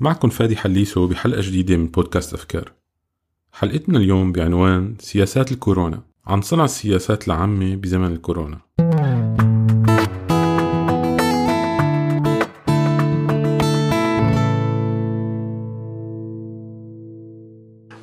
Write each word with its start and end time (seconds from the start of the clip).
معكم 0.00 0.28
فادي 0.28 0.56
حليسو 0.56 1.06
بحلقة 1.06 1.40
جديدة 1.40 1.76
من 1.76 1.86
بودكاست 1.86 2.34
أفكار 2.34 2.72
حلقتنا 3.52 3.98
اليوم 3.98 4.32
بعنوان 4.32 4.96
سياسات 5.00 5.52
الكورونا 5.52 6.02
عن 6.26 6.42
صنع 6.42 6.64
السياسات 6.64 7.26
العامة 7.26 7.76
بزمن 7.76 8.12
الكورونا 8.12 8.58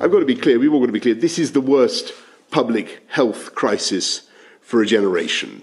I've 0.00 0.12
got 0.12 0.20
to 0.20 0.26
be 0.26 0.36
clear, 0.36 0.58
we've 0.58 0.72
all 0.72 0.80
got 0.80 0.86
to 0.86 0.92
be 0.92 1.00
clear, 1.00 1.14
this 1.14 1.38
is 1.38 1.52
the 1.52 1.60
worst 1.60 2.12
public 2.50 3.02
health 3.08 3.54
crisis 3.54 4.28
for 4.60 4.82
a 4.82 4.86
generation. 4.86 5.62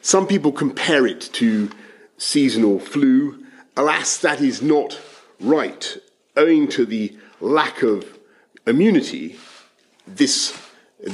Some 0.00 0.26
people 0.28 0.52
compare 0.52 1.04
it 1.06 1.22
to 1.40 1.70
seasonal 2.16 2.78
flu. 2.78 3.44
Alas, 3.76 4.16
that 4.18 4.40
is 4.40 4.62
not 4.62 4.92
right. 5.43 5.97
Owing 6.37 6.67
to 6.69 6.85
the 6.85 7.17
lack 7.41 7.81
of 7.81 8.17
immunity, 8.65 9.35
this 10.07 10.35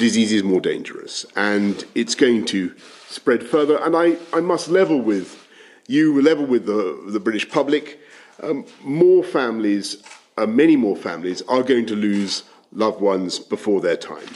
disease 0.04 0.32
is 0.32 0.44
more 0.44 0.62
dangerous 0.62 1.26
and 1.36 1.86
it's 1.96 2.16
going 2.16 2.46
to 2.46 2.74
spread 3.08 3.44
further. 3.44 3.78
And 3.78 3.96
I, 3.96 4.18
I 4.34 4.42
must 4.42 4.68
level 4.70 5.00
with 5.02 5.48
you, 5.88 6.22
level 6.22 6.46
with 6.46 6.66
the, 6.66 6.82
the 7.08 7.20
British 7.20 7.50
public. 7.50 8.00
Um, 8.44 8.66
more 8.84 9.24
families, 9.24 10.04
uh, 10.38 10.46
many 10.46 10.76
more 10.76 10.96
families, 10.96 11.42
are 11.44 11.64
going 11.64 11.86
to 11.86 11.96
lose 11.96 12.44
loved 12.72 13.02
ones 13.02 13.40
before 13.40 13.82
their 13.82 13.98
time. 13.98 14.30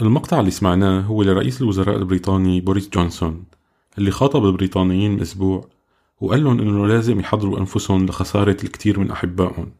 المقطع 0.00 0.40
اللي 0.40 0.50
سمعناه 0.50 1.00
هو 1.00 1.22
لرئيس 1.22 1.62
الوزراء 1.62 1.96
البريطاني 1.96 2.60
بوريس 2.60 2.88
جونسون 2.88 3.44
اللي 3.98 4.10
خاطب 4.10 4.44
البريطانيين 4.44 5.10
من 5.10 5.20
أسبوع 5.20 5.68
وقال 6.23 6.43
لهم 6.43 6.59
إنه 6.59 6.87
لازم 6.87 7.19
يحضروا 7.19 7.59
أنفسهم 7.59 8.05
لخسارة 8.05 8.57
الكثير 8.63 8.99
من 8.99 9.11
أحبائهم 9.11 9.71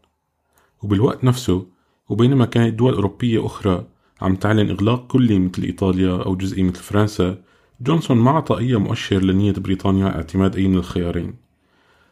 وبالوقت 0.82 1.24
نفسه 1.24 1.66
وبينما 2.10 2.46
كانت 2.46 2.74
دول 2.74 2.94
أوروبية 2.94 3.46
أخرى 3.46 3.86
عم 4.22 4.36
تعلن 4.36 4.70
إغلاق 4.70 5.08
كلي 5.08 5.40
مثل 5.40 5.64
إيطاليا 5.64 6.24
أو 6.24 6.36
جزئي 6.36 6.64
مثل 6.64 6.80
فرنسا 6.80 7.42
جونسون 7.82 8.18
ما 8.18 8.32
أعطى 8.32 8.58
أي 8.58 8.76
مؤشر 8.76 9.20
لنية 9.20 9.52
بريطانيا 9.52 10.08
اعتماد 10.08 10.56
أي 10.56 10.68
من 10.68 10.78
الخيارين 10.78 11.34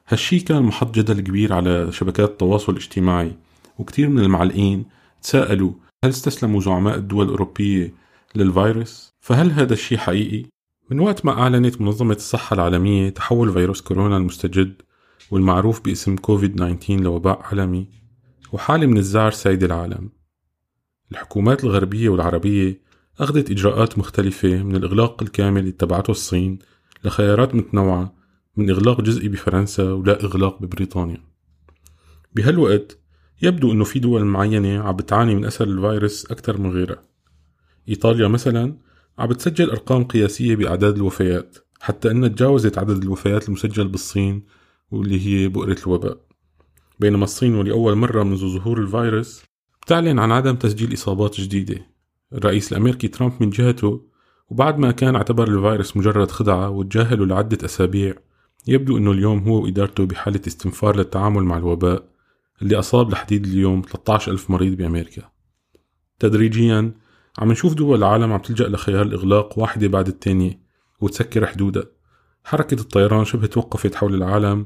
هالشي 0.07 0.39
كان 0.39 0.63
محط 0.63 0.95
جدل 0.95 1.19
كبير 1.19 1.53
على 1.53 1.91
شبكات 1.91 2.29
التواصل 2.29 2.71
الاجتماعي 2.71 3.35
وكتير 3.79 4.09
من 4.09 4.19
المعلقين 4.19 4.85
تساءلوا 5.21 5.71
هل 6.03 6.09
استسلموا 6.09 6.61
زعماء 6.61 6.95
الدول 6.95 7.25
الأوروبية 7.25 7.93
للفيروس؟ 8.35 9.13
فهل 9.21 9.51
هذا 9.51 9.73
الشيء 9.73 9.97
حقيقي؟ 9.97 10.45
من 10.92 11.00
وقت 11.00 11.25
ما 11.25 11.31
أعلنت 11.31 11.81
منظمة 11.81 12.14
الصحة 12.14 12.53
العالمية 12.53 13.09
تحول 13.09 13.53
فيروس 13.53 13.81
كورونا 13.81 14.17
المستجد 14.17 14.81
والمعروف 15.31 15.81
باسم 15.81 16.16
كوفيد 16.16 16.56
19 16.56 17.03
لوباء 17.03 17.42
عالمي 17.42 17.88
وحالة 18.52 18.86
من 18.86 18.97
الزعر 18.97 19.31
سيد 19.31 19.64
العالم. 19.64 20.09
الحكومات 21.12 21.64
الغربية 21.64 22.09
والعربية 22.09 22.81
أخذت 23.19 23.52
إجراءات 23.52 23.97
مختلفة 23.97 24.64
من 24.64 24.75
الإغلاق 24.75 25.23
الكامل 25.23 25.59
اللي 25.59 25.69
اتبعته 25.69 26.12
الصين 26.12 26.59
لخيارات 27.03 27.56
متنوعة 27.56 28.14
من 28.58 28.69
إغلاق 28.69 29.02
جزئي 29.02 29.28
بفرنسا 29.28 29.92
ولا 29.92 30.23
إغلاق 30.23 30.62
ببريطانيا. 30.62 31.23
بهالوقت 32.36 33.00
يبدو 33.42 33.72
أنه 33.72 33.84
في 33.84 34.00
دول 34.00 34.25
معينة 34.25 34.84
عم 34.84 34.95
بتعاني 34.95 35.36
من 35.36 35.45
أثر 35.45 35.67
الفيروس 35.67 36.31
أكثر 36.31 36.58
من 36.58 36.72
غيرها. 36.72 37.02
إيطاليا 37.89 38.28
مثلا 38.28 38.91
عم 39.22 39.27
بتسجل 39.27 39.69
أرقام 39.69 40.03
قياسية 40.03 40.55
بأعداد 40.55 40.95
الوفيات 40.95 41.58
حتى 41.80 42.11
أنها 42.11 42.30
تجاوزت 42.30 42.77
عدد 42.77 43.03
الوفيات 43.03 43.47
المسجل 43.47 43.88
بالصين 43.88 44.45
واللي 44.91 45.28
هي 45.28 45.47
بؤرة 45.47 45.78
الوباء. 45.88 46.17
بينما 47.00 47.23
الصين 47.23 47.55
ولأول 47.55 47.95
مرة 47.95 48.23
منذ 48.23 48.38
ظهور 48.38 48.80
الفيروس 48.80 49.44
بتعلن 49.81 50.19
عن 50.19 50.31
عدم 50.31 50.55
تسجيل 50.55 50.94
إصابات 50.94 51.41
جديدة. 51.41 51.86
الرئيس 52.33 52.72
الأمريكي 52.72 53.08
ترامب 53.08 53.33
من 53.39 53.50
جهته 53.50 54.02
وبعد 54.50 54.78
ما 54.78 54.91
كان 54.91 55.16
اعتبر 55.16 55.47
الفيروس 55.47 55.97
مجرد 55.97 56.31
خدعة 56.31 56.69
وتجاهله 56.69 57.25
لعدة 57.25 57.66
أسابيع 57.66 58.16
يبدو 58.68 58.97
أنه 58.97 59.12
اليوم 59.12 59.40
هو 59.40 59.63
وإدارته 59.63 60.06
بحالة 60.06 60.41
استنفار 60.47 60.95
للتعامل 60.95 61.44
مع 61.44 61.57
الوباء 61.57 62.03
اللي 62.62 62.79
أصاب 62.79 63.12
لحديد 63.12 63.45
اليوم 63.45 63.81
13 63.81 64.31
ألف 64.31 64.50
مريض 64.50 64.78
بأمريكا. 64.78 65.31
تدريجيا 66.19 66.94
عم 67.40 67.52
نشوف 67.52 67.74
دول 67.74 67.97
العالم 67.97 68.34
عم 68.34 68.40
تلجأ 68.40 68.68
لخيار 68.68 69.02
الإغلاق 69.02 69.59
واحدة 69.59 69.88
بعد 69.88 70.08
التانية 70.08 70.59
وتسكر 71.02 71.46
حدودها. 71.46 71.84
حركة 72.44 72.81
الطيران 72.81 73.25
شبه 73.25 73.47
توقفت 73.47 73.96
حول 73.96 74.16
العالم 74.16 74.66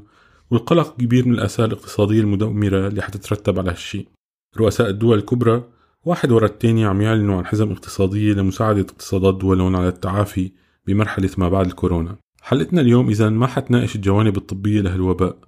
والقلق 0.50 0.96
كبير 0.96 1.28
من 1.28 1.34
الآثار 1.34 1.66
الاقتصادية 1.66 2.20
المدمرة 2.20 2.86
اللي 2.86 3.02
حتترتب 3.02 3.58
على 3.58 3.70
هالشي 3.70 4.08
رؤساء 4.56 4.90
الدول 4.90 5.18
الكبرى 5.18 5.64
واحد 6.04 6.32
ورا 6.32 6.46
التاني 6.46 6.84
عم 6.84 7.00
يعلنوا 7.00 7.36
عن 7.36 7.46
حزم 7.46 7.72
اقتصادية 7.72 8.32
لمساعدة 8.32 8.80
اقتصادات 8.80 9.34
دولهم 9.34 9.76
على 9.76 9.88
التعافي 9.88 10.52
بمرحلة 10.86 11.30
ما 11.38 11.48
بعد 11.48 11.66
الكورونا. 11.66 12.16
حلقتنا 12.42 12.80
اليوم 12.80 13.08
إذا 13.08 13.28
ما 13.28 13.46
حتناقش 13.46 13.96
الجوانب 13.96 14.36
الطبية 14.36 14.80
لهالوباء 14.80 15.38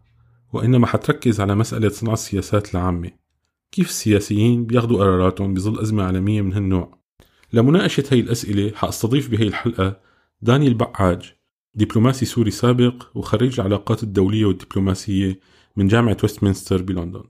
وإنما 0.52 0.86
حتركز 0.86 1.40
على 1.40 1.54
مسألة 1.54 1.88
صنع 1.88 2.12
السياسات 2.12 2.74
العامة. 2.74 3.10
كيف 3.72 3.88
السياسيين 3.88 4.66
بياخدوا 4.66 4.98
قراراتهم 4.98 5.54
بظل 5.54 5.80
أزمة 5.80 6.02
عالمية 6.02 6.42
من 6.42 6.52
هالنوع؟ 6.52 6.97
لمناقشة 7.52 8.04
هي 8.10 8.20
الأسئلة 8.20 8.72
حأستضيف 8.74 9.30
بهي 9.30 9.46
الحلقة 9.46 10.00
داني 10.42 10.68
البعاج 10.68 11.32
دبلوماسي 11.74 12.26
سوري 12.26 12.50
سابق 12.50 13.02
وخريج 13.14 13.60
العلاقات 13.60 14.02
الدولية 14.02 14.44
والدبلوماسية 14.44 15.40
من 15.76 15.86
جامعة 15.86 16.16
ويستمنستر 16.22 16.82
بلندن. 16.82 17.22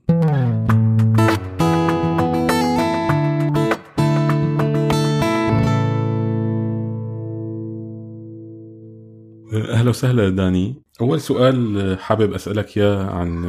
أهلا 9.53 9.89
وسهلا 9.89 10.29
داني. 10.29 10.81
أول 11.01 11.21
سؤال 11.21 11.97
حابب 11.99 12.33
أسألك 12.33 12.77
إياه 12.77 13.03
عن 13.09 13.45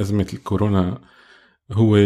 أزمة 0.00 0.26
الكورونا. 0.32 1.00
هو 1.72 1.96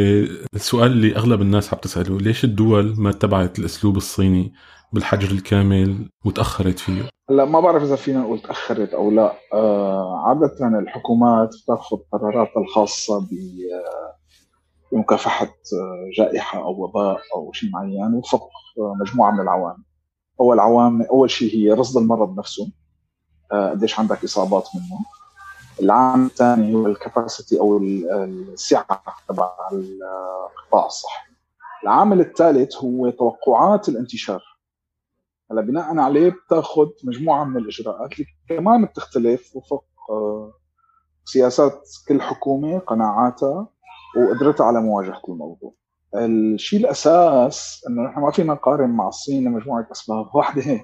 السؤال 0.55 0.93
اللي 0.93 1.17
أغلب 1.17 1.41
الناس 1.41 1.75
عم 1.75 1.81
تسأله 1.81 2.19
ليش 2.19 2.45
الدول 2.45 2.95
ما 2.99 3.11
اتبعت 3.11 3.59
الأسلوب 3.59 3.97
الصيني 3.97 4.53
بالحجر 4.93 5.31
الكامل 5.31 6.11
وتأخرت 6.25 6.79
فيه؟ 6.79 7.09
هلا 7.31 7.45
ما 7.45 7.61
بعرف 7.61 7.83
إذا 7.83 7.97
فينا 7.97 8.21
نقول 8.21 8.41
تأخرت 8.41 8.95
أو 8.95 9.11
لا. 9.11 9.33
آه 9.53 10.23
عادة 10.27 10.79
الحكومات 10.79 11.55
بتأخذ 11.65 11.97
قراراتها 12.13 12.61
الخاصة 12.61 13.21
ب 13.21 13.29
بمكافحة 14.93 15.55
جائحة 16.19 16.59
أو 16.59 16.85
وباء 16.85 17.21
أو 17.35 17.53
شيء 17.53 17.71
معين 17.71 18.15
وفق 18.15 18.49
مجموعة 19.01 19.31
من 19.31 19.41
العوامل 19.41 19.83
أول 20.41 20.61
عوامل 20.61 21.07
أول 21.07 21.31
شيء 21.31 21.55
هي 21.55 21.73
رصد 21.73 21.97
المرض 22.03 22.39
نفسه 22.39 22.73
قديش 23.53 23.99
عندك 24.01 24.25
إصابات 24.25 24.69
منه. 24.75 24.99
العامل 25.81 26.27
الثاني 26.27 26.75
هو 26.75 26.87
الكباسيتي 26.87 27.61
أو 27.61 27.79
السعة 27.79 29.03
تبع 29.29 29.51
القطاع 29.73 30.87
الصحي. 30.87 31.27
العامل 31.83 32.21
الثالث 32.21 32.77
هو 32.77 33.11
توقعات 33.11 33.89
الانتشار. 33.89 34.43
هلا 35.51 35.61
بناء 35.61 35.99
عليه 35.99 36.31
بتأخذ 36.31 36.89
مجموعة 37.05 37.45
من 37.45 37.57
الإجراءات 37.57 38.13
اللي 38.13 38.27
كمان 38.49 38.85
بتختلف 38.85 39.57
وفق 39.57 39.85
سياسات 41.25 41.89
كل 42.09 42.23
حكومة 42.23 42.79
قناعاتها 42.79 43.69
وقدرتها 44.17 44.67
على 44.67 44.81
مواجهة 44.81 45.23
الموضوع. 45.29 45.75
الشيء 46.15 46.81
الأساس 46.81 47.85
إنه 47.89 48.03
نحن 48.03 48.21
ما 48.21 48.31
فينا 48.31 48.53
نقارن 48.55 48.91
مع 48.91 49.09
الصين 49.09 49.45
لمجموعة 49.45 49.89
أسباب. 49.93 50.35
واحدة 50.35 50.81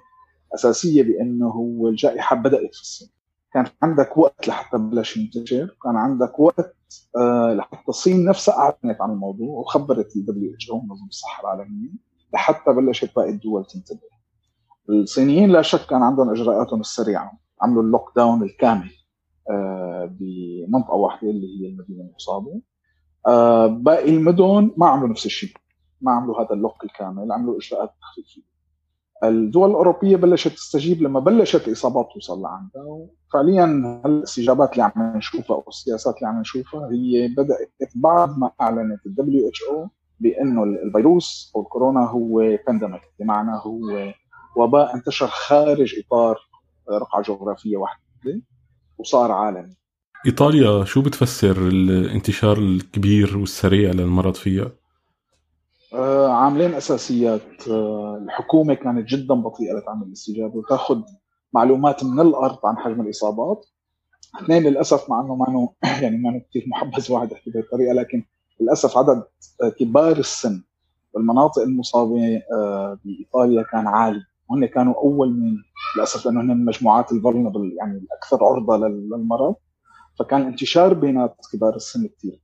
أساسية 0.54 1.02
بأنه 1.02 1.48
هو 1.48 1.88
الجائحة 1.88 2.36
بدأت 2.36 2.74
في 2.74 2.80
الصين. 2.80 3.08
كان 3.54 3.66
عندك 3.82 4.16
وقت 4.18 4.48
لحتى 4.48 4.78
بلش 4.78 5.16
ينتشر 5.16 5.76
كان 5.84 5.96
عندك 5.96 6.38
وقت 6.40 6.76
آه 7.16 7.54
لحتى 7.54 7.88
الصين 7.88 8.24
نفسها 8.24 8.54
أعلنت 8.58 9.00
عن 9.00 9.10
الموضوع 9.10 9.48
وخبرت 9.60 10.16
ال 10.16 10.54
WHO 10.54 10.70
أو 10.70 10.80
منظمه 10.80 11.06
الصحة 11.08 11.42
العالمية 11.42 11.90
لحتى 12.34 12.72
بلشت 12.72 13.16
باقي 13.16 13.30
الدول 13.30 13.64
تنتبه. 13.64 14.00
الصينيين 14.90 15.50
لا 15.50 15.62
شك 15.62 15.86
كان 15.86 16.02
عندهم 16.02 16.30
إجراءاتهم 16.30 16.80
السريعة 16.80 17.32
عملوا 17.62 17.82
ال 17.82 18.12
lockdown 18.16 18.42
الكامل 18.42 18.90
آه 19.50 20.16
بمنطقة 20.20 20.94
واحدة 20.94 21.30
اللي 21.30 21.46
هي 21.60 21.68
المدينة 21.68 22.00
المصابه 22.04 22.60
آه 23.26 23.66
باقي 23.66 24.10
المدن 24.10 24.70
ما 24.76 24.86
عملوا 24.86 25.08
نفس 25.08 25.26
الشيء 25.26 25.50
ما 26.00 26.12
عملوا 26.12 26.40
هذا 26.40 26.52
ال 26.54 26.60
lock 26.60 26.84
الكامل 26.84 27.32
عملوا 27.32 27.58
إجراءات 27.58 27.90
تخفيفية. 28.00 28.51
الدول 29.24 29.70
الأوروبية 29.70 30.16
بلشت 30.16 30.52
تستجيب 30.52 31.02
لما 31.02 31.20
بلشت 31.20 31.68
الإصابات 31.68 32.08
توصل 32.14 32.42
لعندها. 32.42 33.08
وفعليا 33.28 33.64
الاستجابات 34.06 34.72
اللي 34.72 34.82
عم 34.82 35.16
نشوفها 35.16 35.56
أو 35.56 35.64
السياسات 35.68 36.16
اللي 36.16 36.28
عم 36.28 36.40
نشوفها 36.40 36.88
هي 36.92 37.28
بدأت 37.28 37.92
بعد 37.94 38.38
ما 38.38 38.50
أعلنت 38.60 39.06
ال 39.06 39.48
WHO 39.48 39.88
بأنه 40.20 40.64
الفيروس 40.64 41.52
أو 41.56 41.62
الكورونا 41.62 42.00
هو 42.00 42.58
pandemic 42.66 43.02
بمعنى 43.20 43.50
هو 43.62 44.12
وباء 44.56 44.94
انتشر 44.94 45.26
خارج 45.26 45.94
إطار 45.98 46.36
رقعة 46.90 47.22
جغرافية 47.22 47.76
واحدة 47.76 48.40
وصار 48.98 49.32
عالمي. 49.32 49.76
إيطاليا 50.26 50.84
شو 50.84 51.02
بتفسر 51.02 51.68
الانتشار 51.68 52.58
الكبير 52.58 53.38
والسريع 53.38 53.90
للمرض 53.90 54.34
فيها؟ 54.34 54.72
آه، 55.94 56.28
عاملين 56.28 56.74
أساسيات. 56.74 57.68
آه، 57.68 58.20
الحكومة 58.24 58.74
كانت 58.74 59.08
جدا 59.08 59.34
بطيئة 59.34 59.72
لتعمل 59.74 60.06
الاستجابة 60.06 60.56
وتاخذ 60.56 61.02
معلومات 61.52 62.04
من 62.04 62.20
الأرض 62.20 62.58
عن 62.64 62.78
حجم 62.78 63.00
الإصابات. 63.00 63.66
اثنين 64.42 64.62
للأسف 64.62 65.10
مع 65.10 65.20
إنه 65.20 65.34
ما 65.34 65.68
يعني 66.02 66.16
ما 66.18 66.40
كثير 66.50 66.64
محبذ 66.68 67.12
واحد 67.12 67.32
يحكي 67.32 67.50
بهي 67.50 67.62
الطريقة 67.62 67.92
لكن 67.94 68.24
للأسف 68.60 68.98
عدد 68.98 69.22
كبار 69.78 70.16
السن 70.18 70.62
والمناطق 71.14 71.62
المصابة 71.62 72.42
آه، 72.52 72.98
بإيطاليا 73.04 73.62
كان 73.62 73.86
عالي. 73.86 74.22
وهن 74.50 74.66
كانوا 74.66 74.94
أول 74.94 75.30
من 75.30 75.56
للأسف 75.96 76.26
لأنه 76.26 76.40
هن 76.40 76.50
المجموعات 76.50 77.12
الفولنبل 77.12 77.76
يعني 77.78 77.98
الاكثر 77.98 78.44
عرضة 78.44 78.76
للمرض. 78.88 79.54
فكان 80.18 80.42
الانتشار 80.42 80.94
بينات 80.94 81.36
كبار 81.52 81.76
السن 81.76 82.06
كثير 82.06 82.40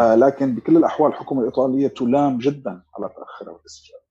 آه 0.00 0.14
لكن 0.14 0.54
بكل 0.54 0.76
الأحوال 0.76 1.12
الحكومة 1.12 1.40
الإيطالية 1.40 1.88
تلام 1.88 2.38
جدا 2.38 2.70
على 2.70 3.10
تاخرها 3.16 3.56
بالاستجابه 3.56 4.04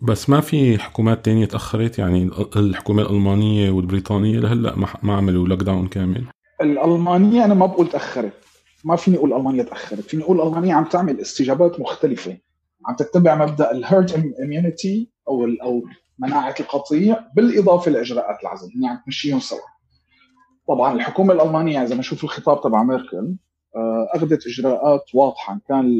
بس 0.00 0.30
ما 0.30 0.40
في 0.40 0.78
حكومات 0.78 1.24
تانية 1.24 1.46
تأخرت؟ 1.46 1.98
يعني 1.98 2.30
الحكومة 2.56 3.02
الألمانية 3.02 3.70
والبريطانية 3.70 4.38
لهلأ 4.38 4.76
ما 5.02 5.16
عملوا 5.16 5.48
لوك 5.48 5.62
داون 5.62 5.88
كامل؟ 5.88 6.24
الألمانية 6.60 7.44
أنا 7.44 7.54
ما 7.54 7.66
بقول 7.66 7.88
تأخرت. 7.88 8.32
ما 8.84 8.96
فيني 8.96 9.16
أقول 9.16 9.32
ألمانيا 9.32 9.62
تأخرت. 9.62 10.00
فيني 10.00 10.22
أقول 10.22 10.40
ألمانيا 10.40 10.74
عم 10.74 10.84
تعمل 10.84 11.20
استجابات 11.20 11.80
مختلفة. 11.80 12.38
عم 12.86 12.96
تتبع 12.96 13.34
مبدأ 13.34 13.70
ال 13.70 13.83
herd 13.83 14.34
immunity 14.44 15.10
أو 15.28 15.44
أو 15.62 15.82
مناعة 16.18 16.54
القطيع 16.60 17.20
بالإضافة 17.36 17.90
لإجراءات 17.90 18.42
العزل. 18.42 18.68
هي 18.82 18.88
عم 18.88 18.98
تمشيهم 19.04 19.40
سوا. 19.40 19.58
طبعا 20.68 20.94
الحكومة 20.94 21.34
الألمانية 21.34 21.82
إذا 21.82 21.94
نشوف 21.94 22.24
الخطاب 22.24 22.60
تبع 22.60 22.82
ميركل 22.82 23.36
آه، 23.76 24.08
أخذت 24.14 24.46
إجراءات 24.46 25.14
واضحة. 25.14 25.60
كان 25.68 25.98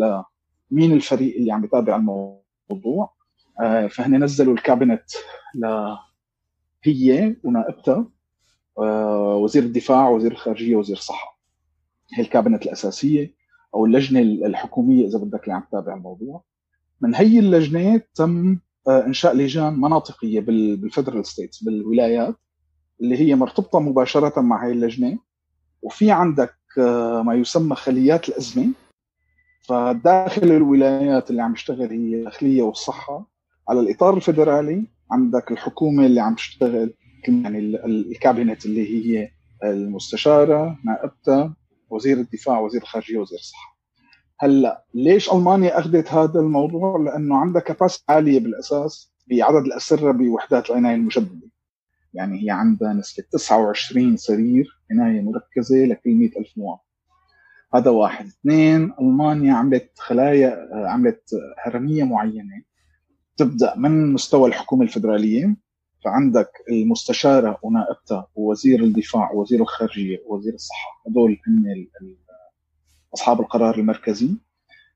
مين 0.71 0.93
الفريق 0.93 1.37
اللي 1.37 1.53
عم 1.53 1.65
يتابع 1.65 1.97
الموضوع؟ 1.97 3.13
آه، 3.61 3.87
فهن 3.87 4.25
نزلوا 4.25 4.55
ال 4.55 4.61
cabinet 4.61 5.03
ل 5.55 5.67
هي 6.85 7.37
ونائبتها 7.45 8.07
آه، 8.79 9.37
وزير 9.37 9.63
الدفاع 9.63 10.09
وزير 10.09 10.33
الخارجية 10.33 10.77
وزير 10.77 10.97
الصحة. 10.97 11.39
هي 12.15 12.23
ال 12.23 12.28
cabinet 12.28 12.63
الأساسية 12.67 13.35
أو 13.75 13.87
اللجنة 13.87 14.21
الحكومية 14.21 15.07
إذا 15.07 15.19
بدك 15.19 15.43
اللي 15.45 15.55
عم 15.55 15.63
تتابع 15.69 15.95
الموضوع. 15.95 16.45
من 17.01 17.15
هي 17.15 17.39
اللجنة 17.39 18.01
تم 18.15 18.59
إنشاء 18.89 19.37
لجان 19.37 19.81
مناطقية 19.81 20.41
بال 20.41 20.60
federal 20.60 21.27
states 21.27 21.65
بالولايات 21.65 22.35
اللي 23.01 23.17
هي 23.21 23.35
مرتبطة 23.35 23.81
مباشرة 23.81 24.41
مع 24.41 24.67
هي 24.67 24.73
اللجنة. 24.73 25.19
وفي 25.83 26.11
عندك 26.11 26.55
ما 27.27 27.35
يسمى 27.35 27.77
خليات 27.77 28.29
الأزمة. 28.29 28.69
فداخل 29.61 30.43
الولايات 30.53 31.31
اللي 31.31 31.43
عم 31.43 31.53
يشتغل 31.53 31.91
هي 31.91 32.15
الداخليه 32.15 32.63
والصحة. 32.63 33.31
على 33.69 33.81
الإطار 33.81 34.17
الفدرالي 34.17 34.87
عندك 35.11 35.51
الحكومة 35.53 36.07
اللي 36.07 36.21
عم 36.21 36.35
تشتغل 36.35 36.95
يعني 37.29 37.59
الكابينت 37.87 38.67
اللي 38.67 38.89
هي 38.89 39.31
المستشارة 39.65 40.79
نائبتها 40.85 41.57
وزير 41.91 42.17
الدفاع 42.17 42.61
وزير 42.61 42.83
الخارجية 42.83 43.19
وزير 43.19 43.39
الصحة. 43.39 43.77
هلأ 44.41 44.85
ليش 44.95 45.33
ألمانيا 45.33 45.79
أخذت 45.79 46.09
هذا 46.09 46.41
الموضوع؟ 46.41 46.99
لأنه 46.99 47.37
عندها 47.37 47.63
كباس 47.63 48.05
عالية 48.09 48.41
بالأساس 48.41 49.13
بعدد 49.31 49.65
الأسرة 49.65 50.11
بوحدات 50.13 50.71
العناية 50.71 50.95
المجدده 50.95 51.49
يعني 52.15 52.45
هي 52.45 52.51
عندها 52.51 52.93
نسبة 52.93 53.25
29 53.33 54.17
سرير 54.17 54.81
عناية 54.91 55.21
مركزة 55.21 55.77
لكل 55.77 56.11
100 56.15 56.29
ألف 56.39 56.59
مواطن. 56.59 56.83
هذا 57.75 57.91
واحد. 57.91 58.27
اثنين 58.27 58.93
ألمانيا 59.01 59.55
عملت 59.55 59.91
خلايا 59.99 60.69
عملت 60.73 61.31
هرمية 61.67 62.05
معينة 62.05 62.63
تبدأ 63.37 63.75
من 63.77 64.13
مستوى 64.13 64.49
الحكومة 64.49 64.83
الفدرالية. 64.83 65.57
فعندك 66.05 66.51
المستشارة 66.71 67.59
ونائبتها 67.63 68.27
ووزير 68.35 68.85
الدفاع 68.85 69.33
ووزير 69.33 69.61
الخارجية 69.61 70.19
ووزير 70.27 70.55
الصحة. 70.55 71.03
هذول 71.09 71.39
هم 71.49 71.65
أصحاب 73.15 73.41
القرار 73.41 73.79
المركزي. 73.79 74.31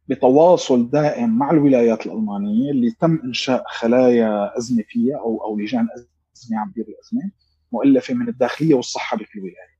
بتواصل 0.08 0.90
دائم 0.90 1.38
مع 1.38 1.50
الولايات 1.50 2.06
الألمانية 2.06 2.70
اللي 2.70 2.90
تم 2.90 3.20
إنشاء 3.24 3.64
خلايا 3.66 4.58
أزمة 4.58 4.84
فيها 4.88 5.16
أو 5.18 5.44
أو 5.44 5.58
لجان 5.58 5.86
أزمة 5.94 6.15
عم 6.52 6.72
بيدير 6.76 6.94
الأزمة 6.94 7.30
مؤلفه 7.72 8.14
من 8.14 8.28
الداخلية 8.28 8.74
والصحة 8.74 9.16
بكل 9.16 9.40
ولايه. 9.40 9.76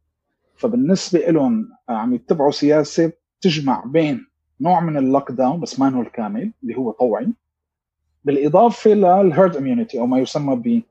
فبالنسبة 0.56 1.18
لهم 1.18 1.68
عم 1.88 2.14
يتبعوا 2.14 2.50
سياسة 2.50 3.12
تجمع 3.40 3.84
بين 3.84 4.26
نوع 4.60 4.80
من 4.80 4.96
ال 4.96 5.32
lockdown 5.32 5.60
بس 5.60 5.80
ما 5.80 5.88
هو 5.88 6.02
الكامل 6.02 6.52
اللي 6.62 6.76
هو 6.76 6.90
طوعي 6.90 7.32
بالإضافة 8.24 8.90
لل 8.90 9.12
herd 9.12 9.56
immunity 9.56 9.98
أو 9.98 10.06
ما 10.06 10.18
يسمى 10.18 10.82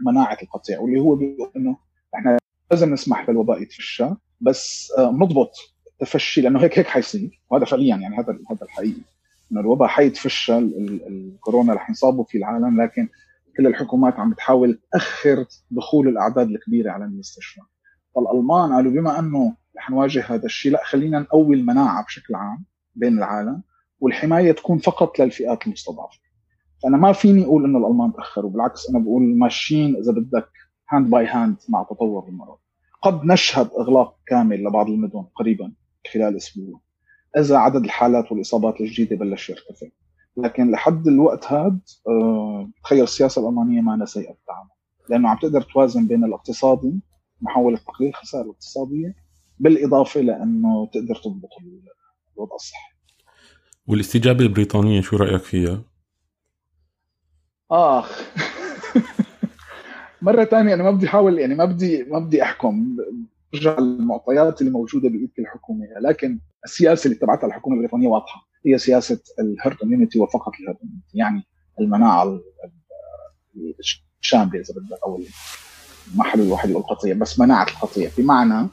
بمناعة 0.00 0.38
القطيع 0.42 0.80
واللي 0.80 1.00
هو 1.00 1.14
بيقول 1.14 1.50
إنه 1.56 1.76
إحنا 2.14 2.38
لازم 2.70 2.92
نسمح 2.92 3.30
للوباء 3.30 3.62
يتفشى 3.62 4.08
بس 4.40 4.92
آه، 4.98 5.10
نضبط 5.10 5.54
التفشي 5.92 6.40
لأنه 6.40 6.62
هيك 6.62 6.78
هيك 6.78 6.86
حيصير 6.86 7.40
وهذا 7.50 7.64
فعليا 7.64 7.96
يعني 7.96 8.18
هذا 8.18 8.38
هذا 8.50 8.62
الحقيقي 8.62 9.00
إنه 9.52 9.60
الوباء 9.60 9.88
حيتفشى 9.88 10.58
الكورونا 10.58 11.74
رح 11.74 11.88
ينصابوا 11.88 12.24
في 12.24 12.38
العالم 12.38 12.82
لكن 12.82 13.08
كل 13.56 13.66
الحكومات 13.66 14.14
عم 14.14 14.30
بتحاول 14.30 14.80
تأخر 14.92 15.46
دخول 15.70 16.08
الأعداد 16.08 16.48
الكبيرة 16.48 16.90
على 16.90 17.04
المستشفى. 17.04 17.60
فالألمان 18.14 18.72
قالوا 18.72 18.92
بما 18.92 19.18
أنه 19.18 19.56
رح 19.76 19.90
نواجه 19.90 20.24
هذا 20.28 20.44
الشيء 20.44 20.72
لا 20.72 20.84
خلينا 20.84 21.18
نقوي 21.18 21.56
المناعة 21.56 22.04
بشكل 22.04 22.34
عام 22.34 22.64
بين 22.94 23.18
العالم 23.18 23.62
والحماية 24.00 24.52
تكون 24.52 24.78
فقط 24.78 25.18
للفئات 25.18 25.66
المستضعفة. 25.66 26.18
فأنا 26.82 26.96
ما 26.96 27.12
فيني 27.12 27.44
أقول 27.44 27.64
إنه 27.64 27.78
الألمان 27.78 28.12
تأخروا 28.12 28.50
بالعكس 28.50 28.90
أنا 28.90 28.98
بقول 28.98 29.22
ماشيين 29.22 29.96
إذا 29.96 30.12
بدك 30.12 30.48
hand 30.90 31.10
by 31.10 31.26
hand 31.26 31.56
مع 31.68 31.82
تطور 31.82 32.28
المرض. 32.28 32.58
قد 33.02 33.24
نشهد 33.24 33.70
إغلاق 33.78 34.16
كامل 34.26 34.64
لبعض 34.64 34.88
المدن 34.88 35.24
قريبا 35.34 35.72
خلال 36.12 36.36
أسبوع. 36.36 36.80
إذا 37.36 37.56
عدد 37.56 37.84
الحالات 37.84 38.32
والإصابات 38.32 38.80
الجديدة 38.80 39.16
بلش 39.16 39.50
يرتفع 39.50 39.86
لكن 40.36 40.70
لحد 40.70 41.06
الوقت 41.08 41.52
هذا 41.52 41.78
أه 42.08 42.70
تخيل 42.84 43.02
السياسة 43.02 43.42
الألمانية 43.42 43.80
ما 43.80 44.04
سيئة 44.04 44.32
بالتعامل 44.32 44.70
لأنه 45.08 45.28
عم 45.28 45.38
تقدر 45.38 45.62
توازن 45.62 46.06
بين 46.06 46.24
الاقتصادي 46.24 47.00
محاولة 47.40 47.76
تقليل 47.76 48.10
الخسائر 48.10 48.44
الاقتصادية 48.44 49.14
بالإضافة 49.58 50.20
لأنه 50.20 50.86
تقدر 50.86 51.14
تضبط 51.14 51.50
الوضع 52.36 52.54
الصحي. 52.54 52.92
والاستجابة 53.86 54.44
البريطانية 54.44 55.00
شو 55.00 55.16
رأيك 55.16 55.42
فيها؟ 55.42 55.82
آخ. 57.70 58.22
مرة 60.22 60.44
ثانية 60.44 60.74
أنا 60.74 60.82
ما 60.82 60.90
بدي 60.90 61.06
أحاول 61.06 61.38
يعني 61.38 61.54
ما 61.54 61.64
بدي 61.64 62.04
ما 62.04 62.18
بدي 62.18 62.42
أحكم. 62.42 62.96
برجع 63.52 63.78
المعطيات 63.78 64.60
اللي 64.60 64.72
موجودة 64.72 65.08
بإيد 65.08 65.30
الحكومة. 65.38 65.86
لكن 66.00 66.38
السياسة 66.64 67.08
اللي 67.08 67.18
اتبعتها 67.18 67.46
الحكومة 67.46 67.76
البريطانية 67.76 68.08
واضحة. 68.08 68.51
هي 68.66 68.78
سياسة 68.78 69.20
ال 69.40 69.47
herd 69.47 69.76
immunity 69.84 70.18
وفقط 70.20 70.52
ال 70.60 70.64
herd 70.64 70.78
immunity 70.82 71.18
يعني 71.18 71.42
المناعة 71.80 72.40
الشامله 74.20 74.60
اذا 74.60 74.74
بدك 74.74 74.98
أو 75.06 75.20
ما 76.16 76.24
حلو 76.24 76.42
الواحد 76.42 76.70
يقول 76.70 76.82
قطيع 76.82 77.14
بس 77.14 77.40
مناعة 77.40 77.66
القطيع. 77.68 78.10
بمعنى 78.18 78.68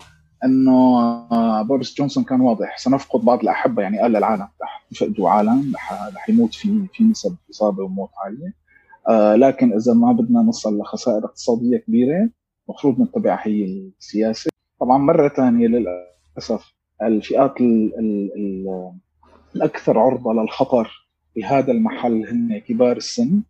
إنه 0.45 0.99
آه، 1.31 1.61
بوريس 1.61 1.95
جونسون 1.95 2.23
كان 2.23 2.41
واضح 2.41 2.77
سنفقد 2.77 3.19
بعض 3.19 3.39
الأحبة 3.39 3.81
يعني 3.81 3.99
قال 3.99 4.11
للعالم 4.11 4.47
رح 4.61 4.87
يفقدوا 4.91 5.29
عالم 5.29 5.73
رح 6.15 6.29
يموت 6.29 6.53
في 6.53 6.87
في 6.93 7.03
نسب 7.03 7.35
إصابة 7.51 7.83
وموت 7.83 8.09
عالية. 8.23 8.53
آه 9.09 9.35
لكن 9.35 9.73
إذا 9.73 9.93
ما 9.93 10.11
بدنا 10.11 10.41
نوصل 10.41 10.79
لخسائر 10.79 11.25
اقتصادية 11.25 11.77
كبيرة 11.77 12.29
المفروض 12.69 12.99
نتبع 13.01 13.39
هي 13.41 13.63
السياسة. 13.99 14.49
طبعا 14.79 14.97
مرة 14.97 15.29
ثانية 15.29 15.67
للأسف 15.67 16.73
الفئات 17.01 17.61
ال 17.61 17.99
ال 17.99 18.31
ال 18.35 18.91
الأكثر 19.55 19.99
عرضة 19.99 20.33
للخطر 20.33 21.09
في 21.33 21.43
هذا 21.43 21.71
المحل 21.71 22.27
هن 22.27 22.57
كبار 22.57 22.97
السن 22.97 23.43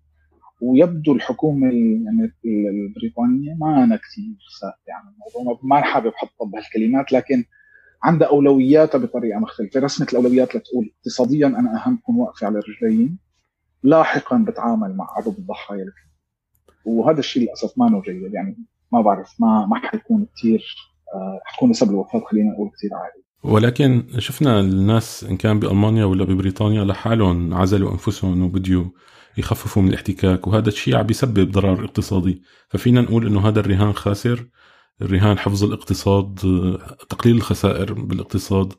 ويبدو 0.62 1.13
الحكومة 1.13 1.68
يعني 1.68 2.34
البريطانية 2.46 3.53
ما 3.53 3.84
أنا 3.84 3.96
كثير 3.96 4.38
ساكته 4.60 4.94
عن 4.94 5.13
الموضوع 5.13 5.60
ما 5.63 5.82
حابب 5.82 6.08
احطها 6.08 6.46
بهالكلمات 6.48 7.12
لكن 7.12 7.44
عندها 8.03 8.27
أولوياتها 8.27 8.98
بطريقة 8.98 9.39
مختلفة. 9.39 9.79
رسمت 9.79 10.12
الأولويات 10.13 10.56
لتقول 10.56 10.94
اقتصاديا 10.98 11.48
أنا 11.48 11.86
اهم 11.86 12.00
اكون 12.03 12.15
واقفه 12.15 12.48
على 12.48 12.60
رجلين 12.60 13.20
لاحقا 13.84 14.38
بتعامل 14.48 14.96
مع 14.96 15.08
عدد 15.18 15.38
الضحايا 15.38 15.86
وهذا 16.86 17.20
الشيء 17.20 17.44
للأسف 17.44 17.77
ما 17.77 18.01
جيد 18.06 18.34
يعني 18.34 18.58
ما 18.91 19.01
بعرف 19.01 19.41
ما 19.41 19.65
ما 19.65 19.75
حيكون 19.75 20.27
كثير 20.36 20.75
آه، 21.15 21.41
حتكون 21.44 21.70
نسب 21.70 21.89
الوفاة 21.89 22.20
خلينا 22.20 22.51
نقول 22.51 22.70
كثير 22.77 22.89
عالي 22.94 23.24
ولكن 23.43 24.08
شفنا 24.17 24.60
الناس 24.60 25.24
إن 25.24 25.38
كان 25.38 25.60
بألمانيا 25.60 26.05
ولا 26.05 26.24
ببريطانيا 26.24 26.86
لحالهم 26.86 27.53
عزلوا 27.53 27.91
أنفسهم 27.91 28.43
وبديوا 28.43 28.86
يخففوا 29.38 29.81
من 29.81 29.89
الاحتكاك 29.89 30.48
وهذا 30.48 30.69
الشيء 30.69 30.96
عم 30.96 31.03
بيسبب 31.03 31.51
ضرر 31.51 31.86
اقتصادي. 31.86 32.41
ففينا 32.69 33.01
نقول 33.01 33.27
إنه 33.27 33.48
هذا 33.48 33.60
الرهان 33.60 33.93
خاسر 33.93 34.48
الرهان 35.01 35.38
حفظ 35.39 35.63
الاقتصاد 35.63 36.39
تقليل 37.10 37.36
الخسائر 37.36 37.93
بالاقتصاد 37.93 38.74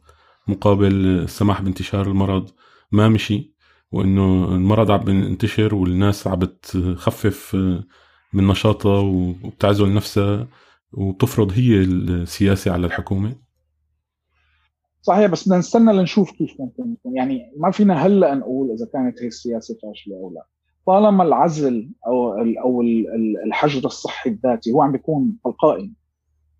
مقابل 0.49 0.95
السماح 1.07 1.63
بانتشار 1.63 2.07
المرض 2.09 2.51
ما 2.93 3.09
مشي 3.09 3.55
وإنه 3.93 4.45
المرض 4.55 4.91
عم 4.91 4.99
بينتشر 5.05 5.75
والناس 5.75 6.27
عم 6.27 6.39
بتخفف 6.39 7.55
من 8.33 8.47
نشاطها 8.47 8.99
وبتعزل 9.01 9.95
نفسها 9.95 10.49
وبتفرض 10.93 11.53
هي 11.53 11.75
السياسة 11.83 12.73
على 12.73 12.87
الحكومة. 12.87 13.50
صحيح 15.03 15.31
بس 15.31 15.47
بدنا 15.47 15.59
نستنى 15.59 15.93
لنشوف 15.93 16.31
كيف 16.31 16.61
ممكن 16.61 16.93
يكون. 16.93 17.17
يعني 17.17 17.53
ما 17.57 17.71
فينا 17.71 18.07
هلأ 18.07 18.35
نقول 18.35 18.71
إذا 18.71 18.87
كانت 18.93 19.23
هي 19.23 19.27
السياسة 19.27 19.79
فاشلة 19.83 20.17
أو 20.17 20.31
لا. 20.31 20.47
طالما 20.87 21.25
العزل 21.25 21.91
أو 22.07 22.33
أو 22.65 22.83
الحجر 23.47 23.87
الصحي 23.87 24.31
الذاتي 24.31 24.73
هو 24.73 24.83
عم 24.83 24.93
بيكون 24.93 25.37
تلقائي 25.45 25.93